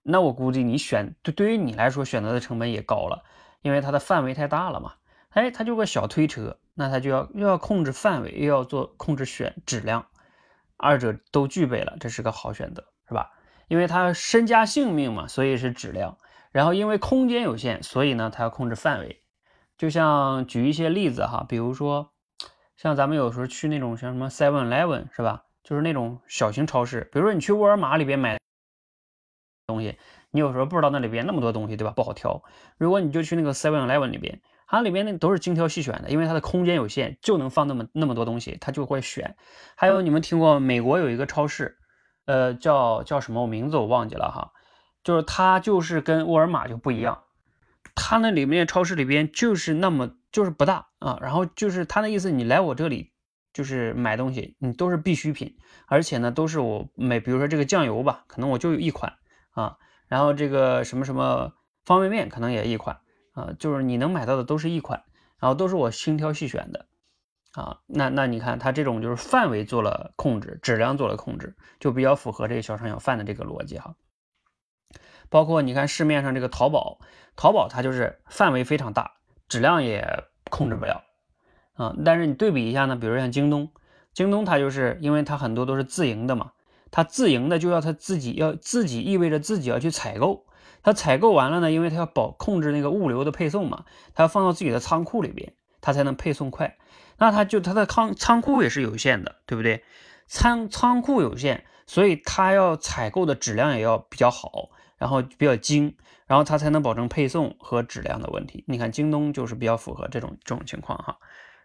[0.08, 3.24] 那我估计你选对对于你来说选择的成本也高了，
[3.64, 4.94] 因为它的范围太大了嘛。
[5.32, 10.06] 哎，它就个小推车，那它就要又要控制范围，又要做控制选质量，
[10.78, 13.32] 二者都具备了，这是个好选择，是吧？
[13.68, 16.18] 因为他身家性命嘛，所以是质量。
[16.52, 19.24] 然后因为空间有限，所以呢，它要控制范围。
[19.76, 22.12] 就像举一些例子哈，比如说，
[22.78, 25.44] 像咱们有时候去那种像什么 Seven Eleven 是吧？
[25.64, 27.10] 就是那种小型超市。
[27.12, 28.38] 比如说你去沃尔玛里边买
[29.68, 29.98] 东西，
[30.32, 31.92] 你有时候不知道那里边那么多东西，对吧？
[31.92, 32.44] 不好挑。
[32.78, 39.36] 如果你就去那个 Seven Eleven 里边，它里边那都是精挑细选的，因为它的空间有限，就能放那么那么多东西，它就会选。
[39.76, 41.78] 还有你们听过美国有一个超市，
[42.26, 43.42] 呃，叫叫什么？
[43.42, 44.52] 我名字我忘记了哈。
[45.04, 47.24] 就是它就是跟沃尔玛就不一样，
[47.96, 53.12] 它那里面超市里边就是那么就是不大啊，然后就是它那意思，你来我这里
[53.54, 59.14] 就是买东西，你都是必需品，而且呢都是我每比如说这个酱油吧，可能我就有一款
[59.56, 63.00] 啊，然后这个什么什么方便面可能也一款
[63.34, 65.04] 啊，就是你能买到的都是一款，
[65.40, 66.86] 然后都是我精挑细选的
[67.54, 73.96] 啊，那那你看它这种就是范围做了控制，质量做了控制，就比较符合这个小商小贩的这个逻辑哈。
[75.30, 77.00] 包括你看市面上这个淘宝，
[77.36, 79.14] 淘宝它就是范围非常大，
[79.48, 81.04] 质量也控制不了
[81.74, 81.96] 啊。
[82.06, 83.72] 但是你对比一下呢，比如像京东，
[84.14, 86.52] 京东它就是因为它很多都是自营的嘛，
[86.96, 90.46] 它自营的就要它自己要自己意味着自己要去采购，
[90.82, 96.78] 它采购完了呢，因为它要保控制那个物流的配送嘛，它要放到自己的仓库里边，它才能配送快。
[97.18, 99.84] 那它就它的仓仓库也是有限的，对不对？
[100.26, 108.64] 仓仓库有限，所以它要采购的质量也要比较好，然后比较精，然后它才能保证配送和质量的问题。
[108.68, 111.18] 你看京东就是比较符合这种这种情况哈。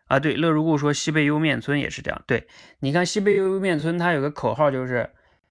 [0.06, 2.20] 啊，对，乐如故说西贝莜面村也是这样。
[2.26, 2.48] 对，
[2.80, 5.08] 你看西贝莜面村，它有个口号就是，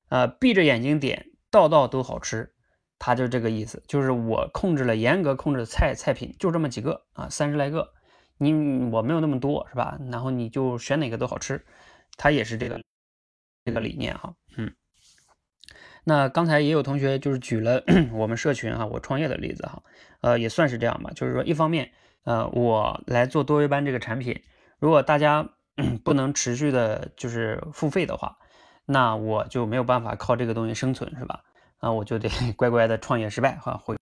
[0.10, 2.54] 呃，闭着眼睛点，道道都好吃，
[2.98, 7.94] 它就这个意思，就是我控制了严格控制菜菜品，就这么几个啊，三十来个，
[8.38, 8.52] 你
[8.92, 9.98] 我没有那么多，是吧？
[10.12, 11.66] 然后你就选哪个都好吃，
[12.18, 12.82] 它也是这个
[13.66, 14.74] 这个理念哈，嗯。
[16.04, 19.84] 那刚才也有同学就是举了 我们社群哈，我创业的例子哈，
[20.22, 21.92] 呃，也算是这样吧，就是说一方面。
[22.26, 24.44] 呃，我来做多维班这个产品，
[24.78, 25.50] 如果大家
[26.04, 28.38] 不能持续的，就是付费的话，
[28.92, 31.44] 那我就没有办法靠这个东西生存，是吧？
[31.78, 33.96] 啊，我就得 乖乖的创业失败哈，回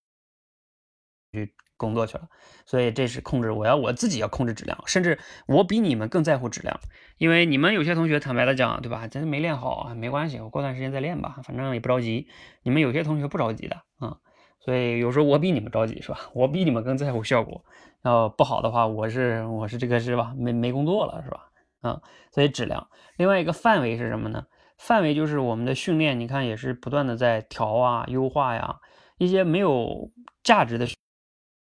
[1.34, 2.30] 去工作去了。
[2.66, 6.80] 所以这是控制，我要我自己要控制质量，甚至我比你们更在乎质量，
[7.18, 9.10] 因为你们有些同学坦白的讲，对吧？
[9.10, 12.30] 真没练好啊，没关系，我过段时间再练吧，反正也不着急。
[12.64, 14.18] 你们有些同学不着急的啊。
[14.62, 16.30] 所以有时候我比你们着急是吧？
[16.34, 17.66] 我比你们更在乎效果。
[18.04, 20.34] 要不好的话，我是我是这个是吧？
[20.38, 21.50] 没没工作了是吧？
[21.82, 22.88] 啊，所以质量。
[23.18, 24.46] 另外一个范围是什么呢？
[24.78, 28.80] 范围就是我们的训练，你看也是不断的在调啊、优化呀。
[29.18, 30.12] 一些没有
[30.44, 30.88] 价值的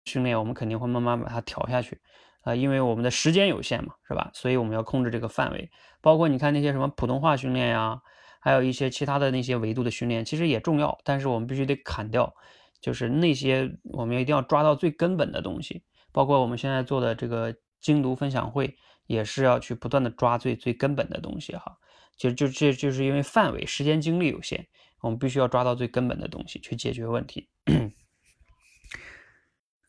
[0.05, 1.99] 训练，我们肯定会慢慢把它调下去
[2.41, 4.31] 啊，因为我们的时间有限嘛，是吧？
[4.33, 5.69] 所以我们要控制这个范围。
[6.01, 8.01] 包括你看那些什么普通话训练呀，
[8.39, 12.33] 还有一些其他的那些维度的训练，其实也重要，但是我们必须得砍掉。
[12.81, 18.75] 就是那些我们一定要抓到最根本的东西，包括我们现在做的这个精读分享会，
[19.07, 21.77] 也是要去不断的抓最最根本的东西哈。
[22.17, 24.67] 就就这就是因为范围、时间、精力有限，
[25.02, 27.49] 我们必须要抓到最根本的东西去解决问题。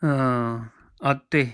[0.01, 1.53] 嗯啊对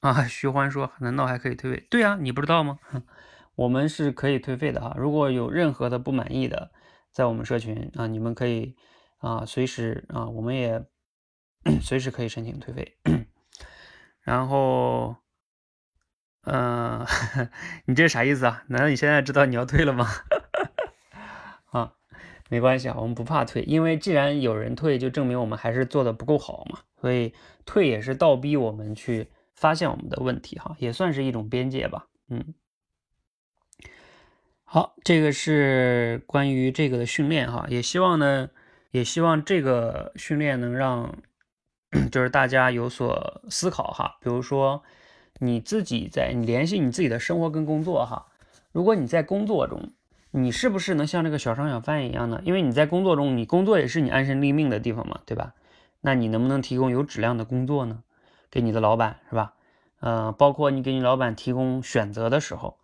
[0.00, 1.86] 啊，徐欢说难道还可以退费？
[1.90, 2.78] 对啊，你不知道吗？
[3.56, 4.94] 我们是可以退费的哈。
[4.98, 6.72] 如果有任何的不满意的，
[7.12, 8.76] 在我们社群啊，你们可以。
[9.18, 10.84] 啊，随时啊，我们也
[11.80, 12.98] 随时可以申请退费。
[14.20, 15.16] 然后，
[16.44, 17.06] 嗯，
[17.86, 18.64] 你这啥意思啊？
[18.68, 20.08] 难道你现在知道你要退了吗？
[21.72, 21.92] 啊，
[22.48, 26.80] 没关系啊，我们不怕退，因为既然有人退，就证明我们还是做的不够好嘛。
[27.00, 32.06] 所以退也是倒逼我们去发现我们的问题哈，也算是一种边界吧。
[32.28, 32.54] 嗯，
[34.64, 38.50] 好，这个是关于这个的训练哈，也希望呢。
[38.90, 41.16] 也希望这个训练能让，
[42.12, 44.18] 就是大家有所思考哈。
[44.20, 44.84] 比如说，
[45.38, 48.26] 你自己在你联系你自己的生活跟工作哈。
[48.72, 49.92] 如果你在工作中，
[50.30, 52.40] 你是不是能像这个小商小贩一样呢？
[52.44, 55.54] 因为你在工作中，你工作也是你安身立命的地方嘛，对吧？
[56.00, 58.02] 那你能不能提供有质量的工作呢？
[58.50, 59.54] 给你的老板是吧？
[60.00, 62.78] 呃，包括你给你老板提供选择的时候，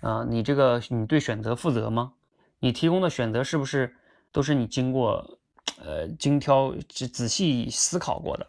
[0.00, 2.12] 啊，你这个你对选择负责吗？
[2.58, 3.94] 你提供的选择是不是
[4.32, 5.38] 都是你经过？
[5.84, 8.46] 呃，精挑仔仔细思考过的，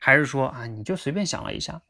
[0.00, 1.80] 还是说啊，你就随便想了一下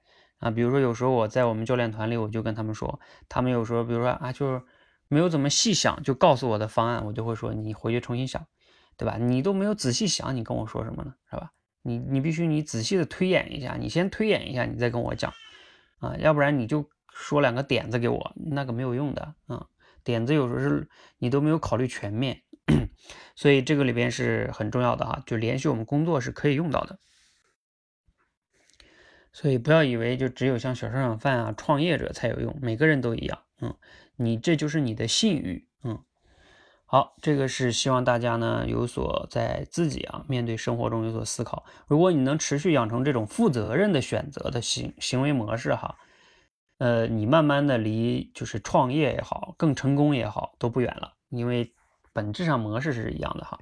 [0.45, 0.51] 啊？
[0.51, 4.63] 比如说，有时候我在我们教练团里，我就跟他们说，他们有时候，比如说啊，就是
[5.09, 8.47] 没有怎么细想就告诉我的方案，我就会说你回去重新想，
[8.97, 9.17] 对吧？
[9.19, 11.15] 你都没有仔细想，你跟我说什么呢？
[11.31, 11.51] 是吧？
[11.83, 15.33] 你你必须你仔细的推演一下，你先推演一下，你再跟我讲
[15.99, 19.67] 啊，要不然你就说两个点子给我，那个没有用的啊。
[20.05, 22.43] 点子有时候是你都没有考虑全面。
[23.37, 26.99] 所以这个里边是很重要的哈，就连续我们工作是可以用到的。
[29.35, 33.38] 所以不要以为就只有像小商小贩啊、创业者才有用，每个人都一样。
[33.61, 33.75] 嗯，
[34.17, 35.69] 你这就是你的信誉。
[35.83, 35.98] 嗯，
[36.87, 41.67] 好，这个是希望大家呢有所在自己啊面对生活中有所思考。
[41.87, 45.98] 如果你能持续养成这种负责任的选择的行行为模式哈，
[46.79, 51.75] 呃，你慢慢的离就是创业也好，更成功也好都不远了，因为。
[52.17, 53.59] 本质上模式是一样的哈。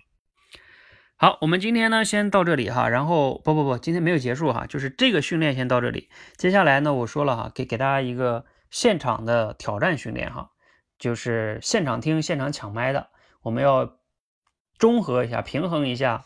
[1.22, 6.10] 好，我们今天呢先到这里哈，然后不不不，今天没有结束哈，就是这个训练先到这里。
[6.36, 10.50] 接下来呢，我说了哈，给给大家一个现场的挑战训练哈，
[10.98, 13.10] 就是现场听、现场抢麦的，
[13.42, 13.98] 我们要
[14.78, 16.24] 中和一下、平衡一下，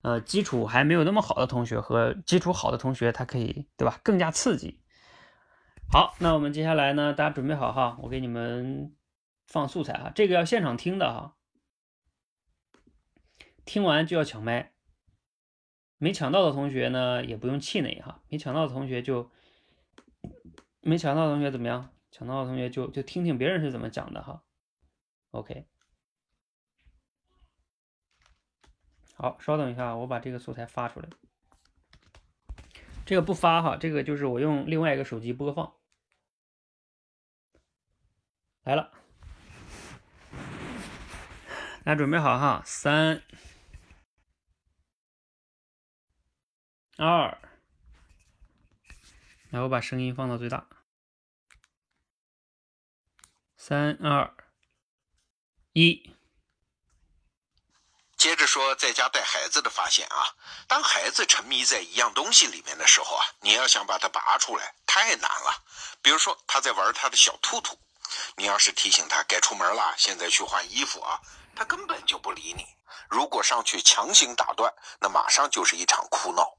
[0.00, 4.00] 呃，基础还没有那么好的同学和基础好的同学，他可以对吧？
[4.02, 4.80] 更加刺激。
[5.92, 8.94] 好，那我们接下来呢，大家准备好哈，我给你们
[9.46, 11.34] 放素材哈，这个要现场听的哈。
[13.64, 14.72] 听完就要抢麦，
[15.98, 19.30] 没抢到的同学呢也不用气馁哈，没抢到的同学就
[20.80, 21.92] 没抢到的同学怎么样？
[22.10, 24.42] 抢到的同学就就听听别人是怎么讲的哈。
[25.30, 25.64] OK，
[29.14, 31.08] 好，稍等一下，我把这个素材发出来。
[33.06, 35.72] 这个不发哈，这个就是我用另外一个手机播放。
[38.64, 38.90] 来了，
[41.84, 43.22] 大家准备好哈，三、
[47.02, 47.38] 二，
[49.48, 50.66] 来，我把声音放到最大。
[53.56, 54.34] 三二
[55.72, 56.14] 一，
[58.18, 60.36] 接着说在家带孩子的发现啊，
[60.68, 65.64] 当孩子沉迷在一样东西里面的时候啊，你要想把它拔出来太难了。
[66.02, 67.78] 比如说他在玩他的小兔兔，
[68.36, 71.18] 你要是提醒他该出门了，现在去换衣服啊，
[71.56, 72.66] 他根本就不理你。
[73.08, 74.70] 如果上去强行打断，
[75.00, 76.58] 那马上就是一场哭闹。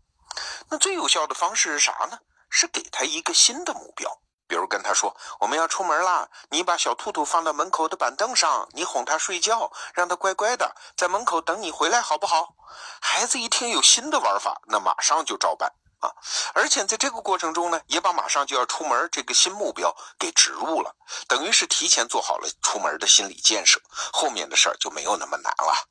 [0.70, 2.20] 那最有效的方式是啥呢？
[2.50, 4.22] 是给他一个新的目标。
[4.48, 12.54] 比如跟他说我们要出门啦，你把小兔兔放到门口的板凳上，你哄它睡觉，让它乖乖的在门口等你回来，好不好？
[13.00, 15.72] 孩子一听有新的玩法，那马上就照办
[16.02, 16.12] 啊！
[16.54, 20.94] 而且在这个过程中呢，也把马上就要出门这个新目标给植入了，
[21.30, 23.80] 等于是提前做好了出门的心理建设，
[24.12, 25.88] 后面的事儿就没有那么难了。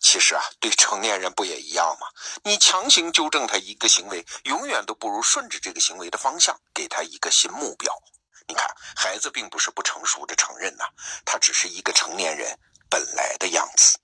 [0.00, 2.06] 其实啊，对成年人不也一样吗？
[2.44, 7.92] 你强行纠正他一个行为，永远都不如顺着这个行为的方向，给他一个新目标。
[8.46, 10.84] 你看，孩子并不是不成熟的承认呐，
[11.24, 12.58] 他只是一个成年人
[12.90, 13.98] 本来的样子。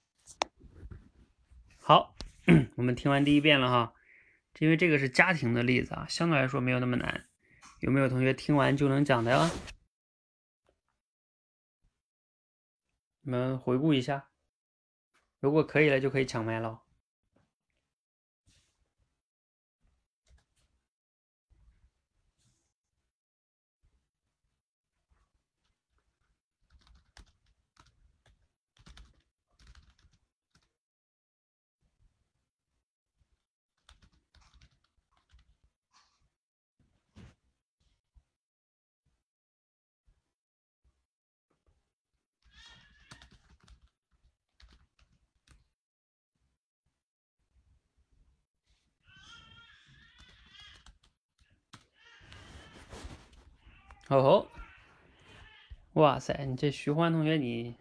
[1.83, 2.15] 好，
[2.77, 3.93] 我们听完第一遍了哈，
[4.59, 7.27] 因为这个是家庭的例子啊，相对来说没有那么难。
[7.81, 9.51] 有没有同学听完就能讲的呀？
[13.23, 14.30] 你们回顾一下。
[15.41, 16.81] 如果可以了，就可以抢麦了。
[54.11, 54.49] 哦吼，
[55.93, 57.77] 哇塞，你这徐欢同学你，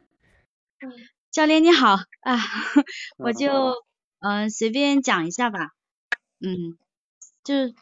[1.31, 2.37] 教练你好啊，
[3.17, 3.49] 我就
[4.19, 5.71] 嗯随便讲一下吧，
[6.39, 6.77] 嗯，
[7.43, 7.73] 就是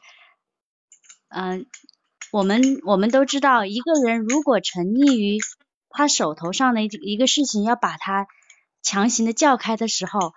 [1.27, 1.65] 嗯
[2.31, 5.39] 我们我们都知道，一个人如果沉溺于
[5.89, 8.27] 他手头上的一一个事情，要把他
[8.81, 10.33] 强行的叫开的时候。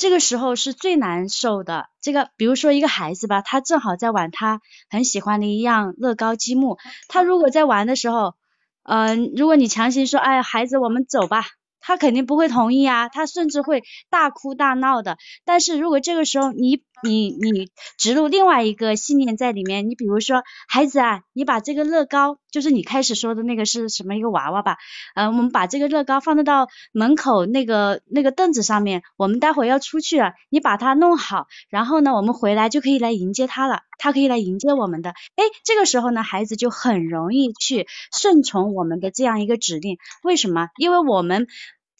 [0.00, 1.90] 这个时候是最难受的。
[2.00, 8.34] 这个，比如说一个孩子吧，他正好在玩他很喜欢的一样乐高积木，他如果在玩的时候，
[8.82, 11.44] 嗯，如果你强行说，哎，孩子，我们走吧。
[11.82, 15.18] 他肯定不会同意啊，他甚至会大哭大闹的。
[15.44, 24.76] 但是如果这个时候你你你植入另外一个信念在里面，你比如说孩子啊，你把这个乐高，就是你开始说的那个是什么一个娃娃吧，
[25.14, 35.10] 呃，我们把这个乐高放到门口那个那个凳子上面，我们待会要出去了，你把它弄好，然后呢，我们回来就可以来迎接他了，他可以来迎接我们的。
[35.10, 39.98] 哎，这个时候呢，孩子就很容易去顺从我们的这样一个指令。
[40.22, 40.68] 为什么？
[40.76, 41.46] 因为我们。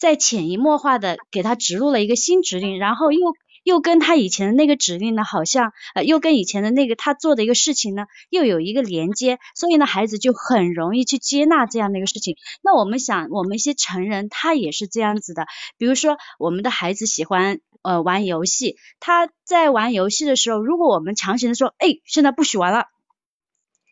[0.01, 3.19] 在潜移默化的给他植入了一个新指令，然后又
[3.63, 12.35] 又跟他以前的那个指令呢，好像呃又跟以前的那个他做的一个事情呢，又有一个连接，所以呢孩子就很容易去接纳这样的一个事情。
[12.63, 15.45] 那我们想，我们一些成人他也是这样子的，
[15.77, 22.85] 比如说我们的孩子喜欢呃玩游戏，他在玩游戏的时候，如果我们强行的说，哎，现在不许玩了。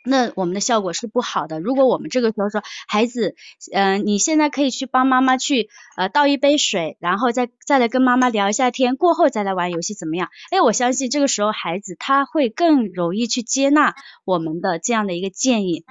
[0.06, 1.60] 那我们的效果是不好的。
[1.60, 3.36] 如果我们这个时候说，孩子，
[3.74, 10.30] 嗯，你现在可以去帮妈妈去呃倒一杯水，然后再再来跟妈妈聊一下天，过后再来玩游戏怎么样？
[10.52, 13.94] 哎，我相信这个时候孩子他会更容易去接纳
[14.24, 15.84] 我们的这样的一个建议。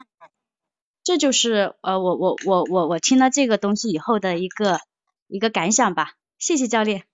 [1.04, 4.80] 这就是呃我我我我我听了这个东西以后的一个
[5.26, 6.14] 一个感想吧。
[6.38, 7.04] 谢谢教练。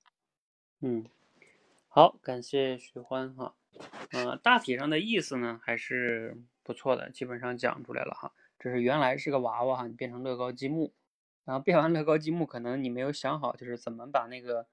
[0.80, 1.04] 嗯，
[1.88, 3.54] 好，感谢徐欢哈。
[4.12, 6.40] 嗯，大体上的意思呢还是。
[6.64, 8.32] 不错的，基本上讲出来了哈。
[8.58, 10.92] 这是原来是个娃娃哈，你变成乐高积木，
[11.44, 14.66] 然后变完乐高积木，可能你没有想好就是怎么把那个，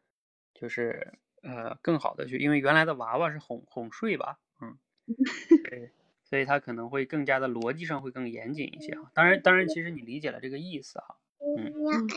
[0.54, 4.78] 就是呃更好的去，因为原来的娃娃是哄哄睡吧，嗯，
[5.70, 5.92] 对，
[6.24, 9.12] 所以它可能会更加的逻辑上会更严谨一些哈。
[9.14, 11.18] 当然，当然，其实你理解了这个意思哈，
[11.58, 12.08] 嗯，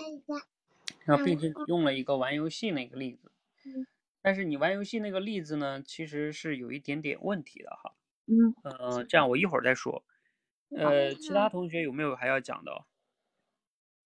[1.05, 3.33] 然后并且用了一个玩游戏那个例子，
[4.23, 7.95] 但是你玩游戏那个例子呢，其实是有一点点问题的哈。
[8.27, 8.55] 嗯，
[9.09, 10.05] 这样我一会儿再说。
[10.77, 12.85] 呃，其他同学有没有还要讲的？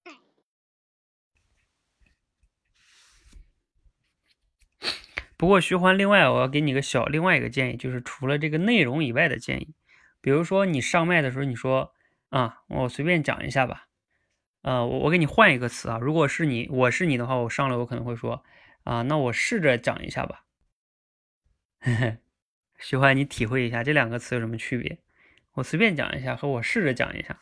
[5.39, 9.75] 不过徐欢，另外我要给你个小另外一个建议，就是除了这个内容以外的建议，
[10.21, 11.95] 比如说你上麦的时候，你说
[12.31, 13.87] 啊，我随便讲一下吧，
[14.63, 18.43] 呃，我我给你换一个词啊，如果是你，我是你的话，我上来我可能会说
[18.85, 20.45] 啊，那我试着讲一下吧，
[21.81, 22.19] 嘿嘿。
[22.79, 24.99] 徐欢，你体会一下这两个词有什么区别？
[25.55, 27.41] 我随便讲一下和我试着讲一下。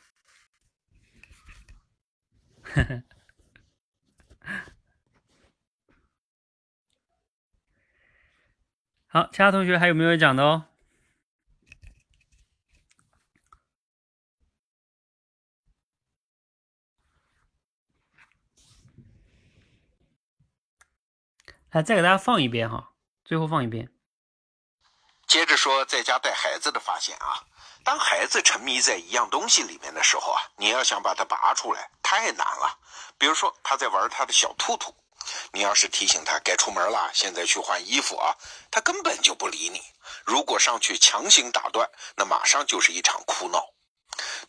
[9.06, 10.66] 好，其他同学还有没有讲的哦？
[21.70, 23.95] 来，再给大家放一遍哈，最后放一遍。
[25.26, 27.42] 接着说，在家带孩子的发现啊，
[27.84, 32.78] 当孩子沉迷在一样东西里面的时候啊，你要想把它拔出来太难了。
[33.18, 34.94] 比如说他在玩他的小兔兔，
[35.52, 38.36] 你要是提醒他该出门了，现在去换衣服啊，
[38.70, 39.82] 他根本就不理你。
[40.24, 43.74] 如果上去强行打断，那马上就是一场哭闹。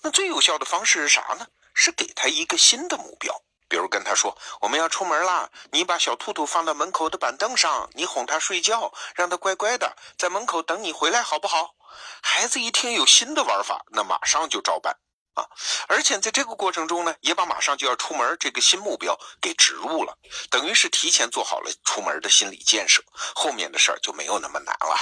[0.01, 1.47] 那最有效的方式是啥呢？
[1.73, 3.41] 是给他一个新的目标。
[3.69, 11.75] 比如跟他说：“我们要出门啦，你把小兔兔放到门口的板凳上，你哄它睡觉，让它乖乖的在门口等你回来，好不好？”
[12.21, 14.97] 孩子一听有新的玩法，那马上就照办
[15.33, 15.45] 啊！
[15.87, 20.17] 而且在这个过程中呢，也把马上就要出门这个新目标给植入了，
[20.49, 23.03] 等于是提前做好了出门的心理建设，
[23.35, 24.95] 后面的事儿就没有那么难了。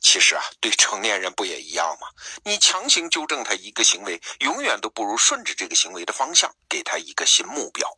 [0.00, 2.08] 其实啊，对成年人不也一样吗？
[2.44, 7.88] 你强行纠正他一个行为，永远都不如顺着这个行为的方向，给他一个新目标。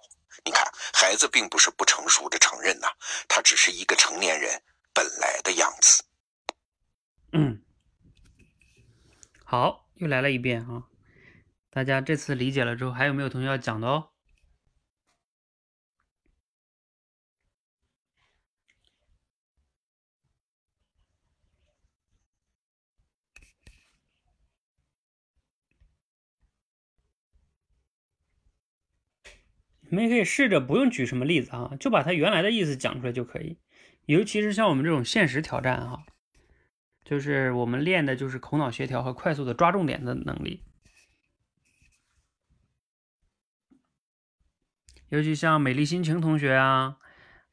[0.45, 0.64] 你看，
[0.95, 2.89] 孩子并不是不成熟的承认呐，
[3.29, 4.62] 他只是一个成年人
[4.95, 6.05] 本来的样子。
[7.33, 7.62] 嗯，
[9.45, 10.85] 好，又来了一遍啊！
[11.71, 14.11] 大家这次理解了之后，还有没有同学要讲的哦？
[29.91, 33.59] 你们也可以试着不用举什么例子啊，就把它原来的意思讲出来就可以。
[34.05, 36.05] 尤其是像我们这种现实挑战哈，
[37.05, 40.62] 就是我们练的就是口脑协调和快速的抓重点的能力。
[45.09, 46.99] 尤其像美丽心情同学啊，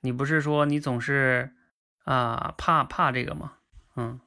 [0.02, 1.54] 你不是说你总是
[2.04, 3.54] 啊怕怕这个吗？
[3.96, 4.20] 嗯，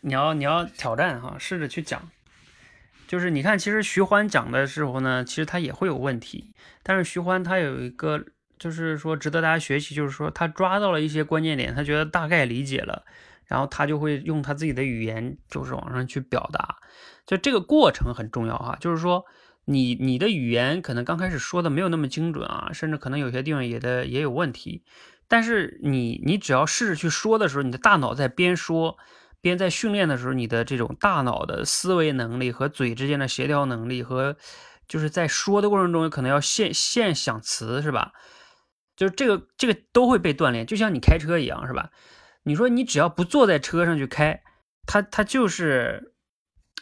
[0.00, 2.10] 你要你要挑战哈，试着去讲。
[3.10, 6.54] 就是你看，其实徐欢讲的时候呢，其实他也会有问题，
[6.84, 8.24] 但是徐欢他有一个，
[8.56, 13.02] 就是说值得大家学习，就是说他抓到了一些关键点，他觉得大概理解了，
[13.46, 16.76] 然后他就会用他自己的语言，就是往上去表达，
[17.26, 19.24] 就这个过程很重要哈，就是说
[19.64, 24.84] 你你的语言可能刚开始说的没有那么精准啊，甚至可能有些地方也的也有问题，
[25.26, 28.96] 但是你你只要试着去说的时候，你的大脑在边说。
[29.40, 34.36] 边在训练的时候，你的这种大脑的思维能力和嘴之间的协调能力，和
[34.86, 38.12] 就是在说的过程中可能要现现想词，是吧？
[38.96, 41.90] 就是这个这个都会被锻炼，就像你开车一样，是吧？
[42.42, 44.42] 你说你只要不坐在车上去开，
[44.86, 46.12] 它它就是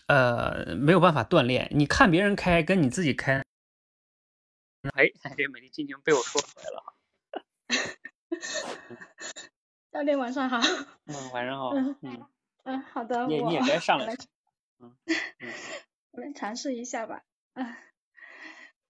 [0.06, 1.68] 呃没有办法锻炼。
[1.72, 3.42] 你看别人开，跟你自己开，
[4.94, 5.04] 哎，
[5.36, 6.82] 这美丽心情被我说出来了
[9.92, 10.58] 教练晚上好。
[11.06, 11.72] 嗯，晚上好。
[12.02, 12.26] 嗯。
[12.68, 14.14] 嗯，好的，你你也该上来，
[14.78, 15.06] 嗯嗯，
[16.12, 17.22] 我来尝试一下吧，
[17.54, 17.74] 嗯，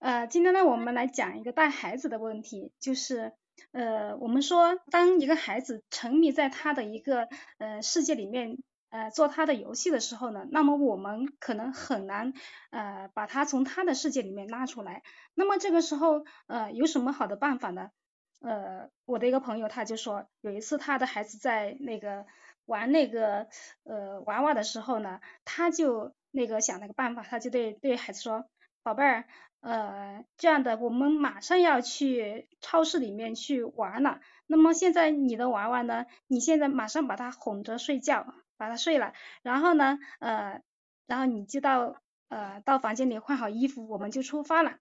[0.01, 3.33] 呃，今天呢，我们来讲一个带孩子的问题，就是
[3.71, 8.59] 呃，我们说，当一个孩子沉迷在他的一个呃世界里面，
[8.91, 12.33] 呃，做他的游戏的时候呢，那么我们可能很难
[12.71, 15.05] 呃把他从他的世界里面拉出来，
[15.35, 17.93] 那么这个时候呃有什么好的办法呢？
[18.41, 22.27] 呃，我的一个朋友他就说，有一次他的孩子在那个。
[22.69, 23.47] 玩那个
[23.85, 28.45] 呃娃娃的时候呢，他就那个想了个办法，他就对对孩子说
[28.85, 29.25] ：“宝贝儿，
[29.61, 34.21] 呃这样的，我们马上要去超市里面去玩了。
[34.47, 40.61] 那么现在你的娃娃呢，你现在马上把他哄着睡觉，把他睡了，然后呢，呃，
[41.07, 44.77] 然后你就到呃到房间里换好衣服，我们就出发了。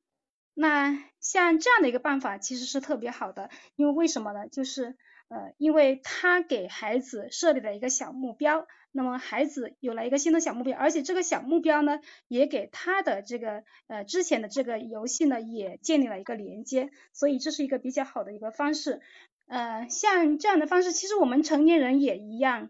[0.54, 4.50] 那像这样的一个办法其实是特别好的，因为为什么呢？
[4.50, 4.98] 就是。
[5.30, 12.00] 呃，因为他给孩子设立了一个小目标，那么孩子有了一个新的小目标，而且这个小目标呢，
[12.30, 19.02] 也给他的这个呃之前的这个游戏呢，也建立了一个连接，所以这是一个比较好的一个方式。
[19.48, 22.70] 呃，像这样的方式，其实我们成年人也一样，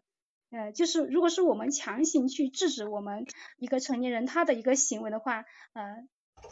[0.50, 3.28] 呃，就是如果是我们强行去制止我们
[3.58, 6.08] 一个成年人他的一个行为的话，呃。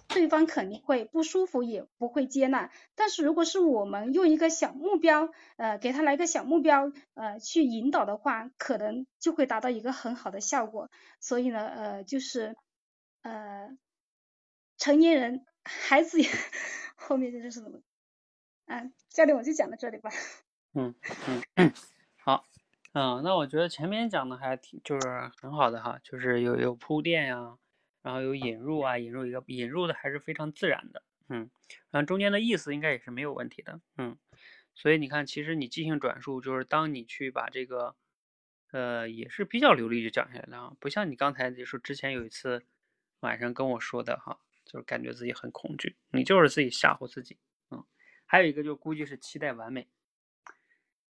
[0.07, 2.71] 对方肯定会不舒服，也不会接纳。
[2.95, 10.89] 但是如果是我们用一个小目标，呃，给他来个小目标，呃，去引导的话，可能就会达到一个很好的效果。
[11.19, 12.55] 所以呢，呃，就是
[13.23, 13.77] 呃，
[14.77, 16.29] 成年人、孩子也
[16.95, 17.81] 后面这就是什么？
[18.65, 20.09] 啊，教练，我就讲到这里吧。
[20.73, 20.95] 嗯
[21.55, 21.71] 嗯，
[22.17, 22.45] 好，
[22.93, 27.57] 嗯，那我觉得前面讲的还挺就是很好的哈，就是有有铺垫呀。
[28.06, 31.49] 然后有引入啊，引入一个引入的还是非常自然的，嗯，
[31.89, 34.16] 然后中间的意思应该也是没有问题的，嗯，
[34.76, 37.95] 所以你看，其实你即兴转述就是当你去把这个，
[38.70, 42.64] 呃，也是比较流利就讲下来了啊，不像你刚才就是之前有一次
[43.22, 47.39] 晚上跟我说的哈，就是感觉自己很恐惧，你就是自己吓唬自己，
[47.72, 47.84] 嗯，
[48.28, 49.88] 还有一个就估计是期待完美，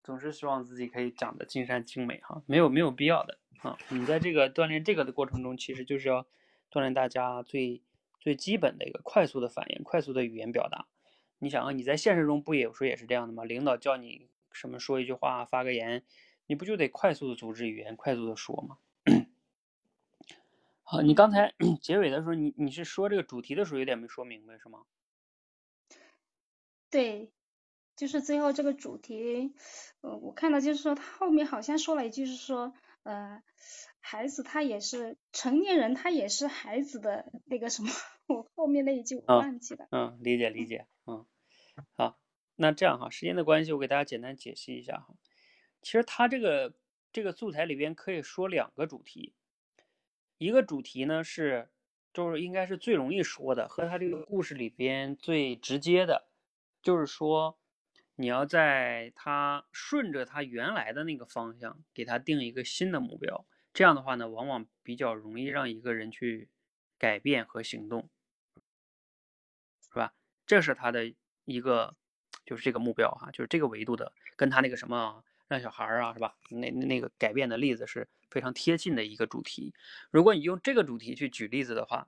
[0.02, 6.26] 总是希望自己可以讲的尽善尽美哈，没有没有必要的啊，你在这个锻炼这个的过程中，其实就是要。
[6.76, 7.82] 锻炼大家最
[8.20, 10.88] 最基本的一个快速的反应、快速的语言表达。
[11.40, 13.46] 你想啊，你在现实中不也有时候也是这样的吗？
[13.46, 16.04] 领导叫你什么说一句话、发个言，
[16.48, 18.78] 你不就得快速的组织语言、快速的说吗？
[20.84, 24.84] 好，你刚才 结尾的时候，你你是说这个主题的时候有点没说明白是吗？
[26.92, 27.32] 对，
[27.96, 29.54] 就是最后这个主题，
[30.02, 32.74] 呃，我看到就是说他后面好像说了一句是说，
[33.04, 33.42] 呃。
[34.08, 37.90] 孩子他也是成年人，他也是孩子的那个什么，
[38.30, 39.88] 我后面那一句我忘记了。
[39.90, 41.26] 嗯，理解理解，嗯，
[41.96, 42.20] 好，
[42.56, 45.16] 那这样哈，时间的关系，我给大家简单解析一下哈。
[45.82, 46.76] 其实他这个
[47.12, 49.34] 这个素材里边可以说两个主题，
[50.38, 51.72] 一个主题呢是
[52.14, 56.28] 就是应该是最容易说的，和他这个故事里边最直接的，
[56.84, 57.58] 就是说
[58.14, 63.48] 你要在他顺着他原来的那个方向，给他定一个新的目标。
[63.76, 66.48] 这样的话呢，往往比较容易让一个人去
[66.98, 68.10] 改变和行动，
[69.92, 70.14] 是吧？
[70.46, 71.14] 这是他的
[71.44, 71.98] 一个，
[72.46, 76.38] 就是这个目标哈，就是这个维度的，跟他那个什么让小孩儿啊，是吧？
[76.52, 79.74] 那那个改变的例子是非常贴近的一个主题。
[80.10, 82.08] 如果你用这个主题去举例子的话，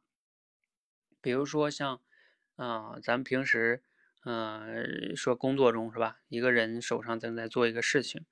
[1.19, 1.99] 比如说像，
[2.55, 3.83] 啊，咱们平时，
[4.23, 6.19] 嗯，说工作中是吧？
[6.29, 8.25] 一个人手上正在做一个事情。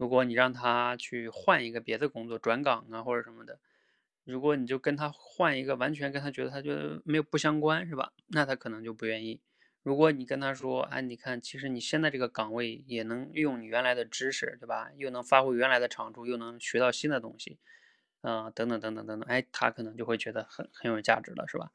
[0.00, 3.58] 如果你让他去换一个别的工作，转岗啊或者什么的，
[4.24, 8.10] 如果你就跟他换一个完全跟他觉得他觉得没有不相关是吧？
[8.28, 9.42] 那他可能就不愿意。
[9.82, 14.90] 如果你跟他说，哎，你看，其实你现在这个岗位也能用你原来的知识，对吧？
[14.96, 17.58] 又能发挥原来的长处，又能学到新的东西，
[18.22, 21.72] 啊，等等等等等等，哎，他可能就会觉得很很有价值了，是吧？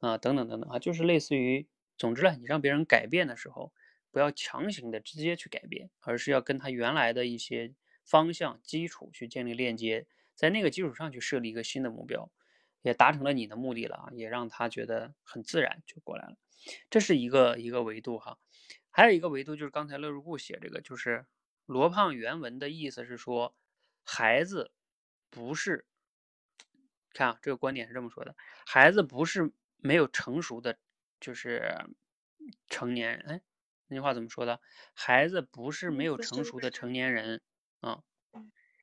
[0.00, 3.72] 啊，等等等等啊，就是类似于，总之呢，你让别人改变的时候。
[4.10, 12.30] 不要强行的直接去改变，而是要跟他原来的一些方向基础去建立链接，在那个基础上去设立一个新的目标，
[12.82, 16.36] 也达成了你的目的了啊，也让他觉得很自然就过来了。
[16.90, 18.38] 这是一个一个维度哈，
[18.90, 21.26] 还有一个维度就是刚才乐如故写这个，就是
[21.66, 23.54] 罗胖原文的意思是说，
[24.02, 24.72] 孩子
[25.30, 25.86] 不是，
[27.14, 28.34] 看啊，这个观点是这么说的，
[28.66, 30.78] 孩子不是没有成熟的，
[31.20, 31.72] 就是
[32.68, 33.40] 成年人，哎。
[33.90, 34.60] 那句话怎么说的？
[34.94, 37.42] 孩子不是没有成熟的成年人
[37.80, 38.02] 啊，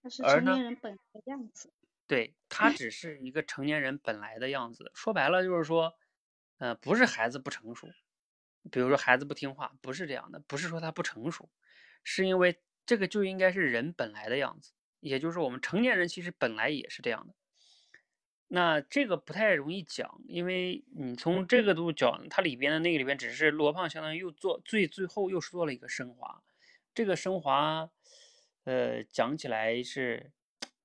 [0.03, 1.71] 他是成年人本来的样子。
[2.05, 4.91] 对他只是一个成年人本来的样子。
[4.93, 5.93] 说白了就是说，
[6.57, 7.87] 呃，不是孩子不成熟，
[8.69, 11.49] 比如说孩子不听话，不是这样的，不是说他不成熟，
[12.03, 17.33] 是因为这个就应该是人本来的样子，也就是我们成年人其实本来也是这样的。
[18.49, 26.41] 那这个不太容易讲，因为你从这个度讲，它里边的那个里边只是罗胖相当于又做最最后又做了一个升华，
[26.95, 27.89] 这个升华，
[28.63, 30.31] 呃，讲起来是，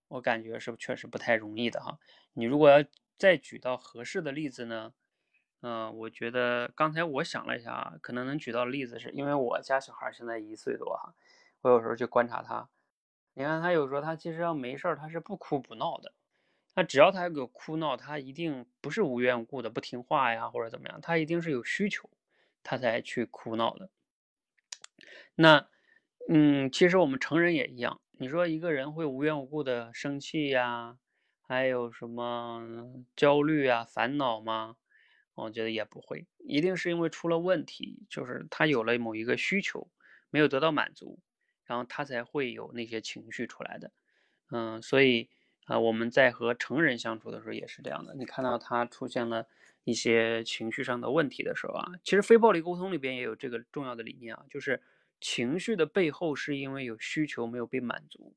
[0.08, 2.00] 我感觉是确实不太容易的哈。
[2.32, 2.84] 你如果要
[3.16, 4.92] 再举到合适的例子呢，
[5.60, 11.14] 嗯，我觉得刚才我想了一下，可能能举到的例子是因为我家小孩现在一岁多哈，
[11.60, 12.68] 我有时候去观察他，
[13.34, 16.12] 你看他有时候他其实要没事儿他是不哭不闹的。
[16.74, 22.08] 那只要他有哭闹，他一定不是无缘无故的不听话呀，或者怎么样，他一定是有需求，
[22.62, 23.90] 他才去哭闹的。
[25.34, 25.68] 那，
[26.28, 28.00] 嗯，其实我们成人也一样。
[28.12, 30.98] 你说一个人会无缘无故的生气呀，
[31.42, 34.76] 还有什么焦虑啊、烦恼吗？
[35.34, 39.90] 我觉得也不会，一定是因为出了问题，就是他有了某一个需求
[40.30, 41.18] 没有得到满足，
[41.64, 43.92] 然后他才会有那些情绪出来的。
[44.50, 45.28] 嗯，所以。
[45.66, 48.14] 啊，我们在和成人相处的时候也是这样的。
[48.14, 49.46] 你看到他出现了
[49.84, 54.82] 一些情绪上的问题的时候啊，其实非暴力沟通里边也有这个重要的理念啊，就是
[55.20, 58.34] 情绪的背后是因为有需求没有被满足，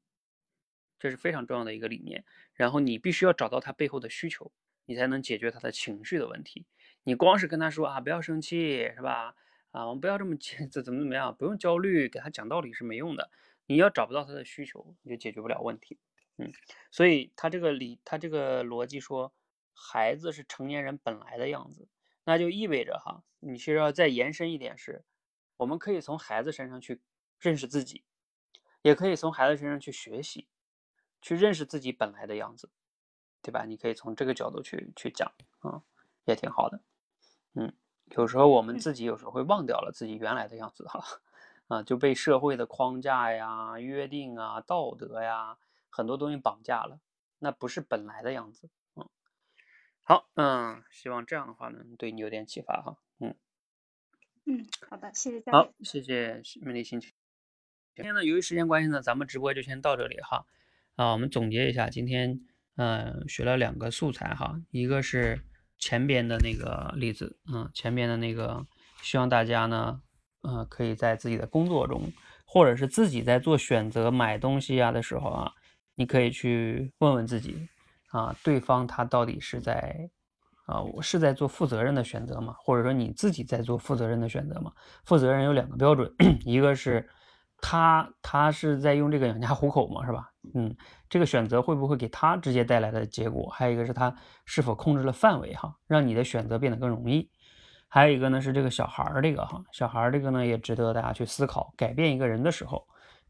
[1.00, 2.24] 这是非常重要的一个理念。
[2.54, 4.52] 然后你必须要找到他背后的需求，
[4.86, 6.66] 你才能解决他的情绪的问题。
[7.04, 9.36] 你光是跟他说啊，不要生气，是吧？
[9.72, 10.36] 啊，我们不要这么
[10.72, 13.30] 怎怎么怎么样，不用焦虑，给他讲道理是没用的。
[13.66, 15.98] 你要找不到他的需求，你就解决不了问题。
[16.38, 16.52] 嗯，
[16.92, 19.34] 所以他这个理，他这个逻辑说，
[19.74, 21.88] 孩子是成年人本来的样子，
[22.26, 25.06] 那就意味着哈，你需要再延伸一点是，
[25.58, 27.02] 我们可以从孩子身上去
[27.40, 28.04] 认识自己，
[28.82, 30.48] 也可以从孩子身上去学习，
[31.22, 32.70] 去认识自己本来的样子，
[33.42, 33.64] 对吧？
[33.64, 35.82] 你可以从这个角度去去讲啊，
[36.26, 36.82] 也挺好的。
[37.54, 37.74] 嗯，
[38.18, 41.02] 有时候我们自己有时候会忘掉了自己原来的样子哈，
[41.70, 45.58] 啊，就被社会的框架呀、约定啊、道德呀。
[45.96, 47.00] 很多东西绑架了，
[47.40, 48.70] 那不是本来的样子。
[48.96, 49.08] 嗯，
[50.04, 52.98] 好，嗯，希望这样的话呢，对你有点启发哈。
[53.20, 53.34] 嗯
[54.44, 57.14] 嗯，好的，谢谢嘉好，谢谢美丽心情。
[57.96, 60.46] 今天呢，由于时间关系呢，咱们直播就先到这里哈。
[60.98, 62.42] 啊，我们总结一下，今天
[62.76, 65.46] 嗯学了两个素材哈，一个是
[65.78, 68.68] 前边的那个例子，嗯，前边的那个，
[69.02, 70.02] 希望大家呢，
[70.42, 72.12] 嗯，可以在自己的工作中，
[72.46, 75.54] 或者是自己在做选择买东西啊的时候啊。
[75.96, 77.68] 你可以去问问自己，
[78.12, 80.10] 啊，对方他到底是在，
[80.66, 82.54] 啊，我是在做负责任的选择吗？
[82.60, 84.72] 或者说你自己在做负责任的选择吗？
[85.06, 86.14] 负责任有两个标准，
[86.46, 87.10] 一个是
[87.62, 90.30] 他他是在用这个养家糊口嘛，是吧？
[90.54, 90.76] 嗯，
[91.10, 93.50] 这个选择会不会给他直接带来的结果？
[93.50, 94.14] 还有一个是他
[94.46, 97.30] 是否控制了范围哈，让你的选择变得更容易？
[97.88, 102.86] 还有一个呢是这个小孩儿这个哈，小孩儿这个呢也值得大家去思考，改变一个人的时候。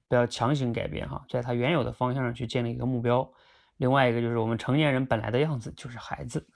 [0.07, 3.29] 不要强行改变哈，在他原有的方向上去建立一个目标。
[3.77, 6.47] 另外一个就是我们成年人本来的样子就是孩子。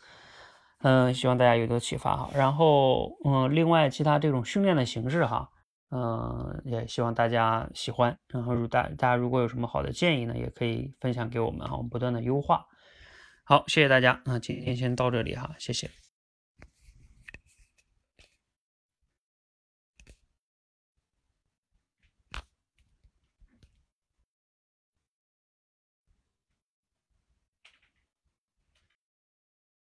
[0.82, 2.30] 嗯，希望大家有所启发哈。
[2.34, 5.50] 然后嗯，另外其他这种训练的形式哈，
[5.92, 8.18] 嗯，也希望大家喜欢。
[8.30, 12.66] 然后如大大家如果有什么好的建议呢，也可以分享给我们哈，我们不断的优化。
[13.44, 16.09] 好，谢谢大家，那今天先到这里哈，谢谢。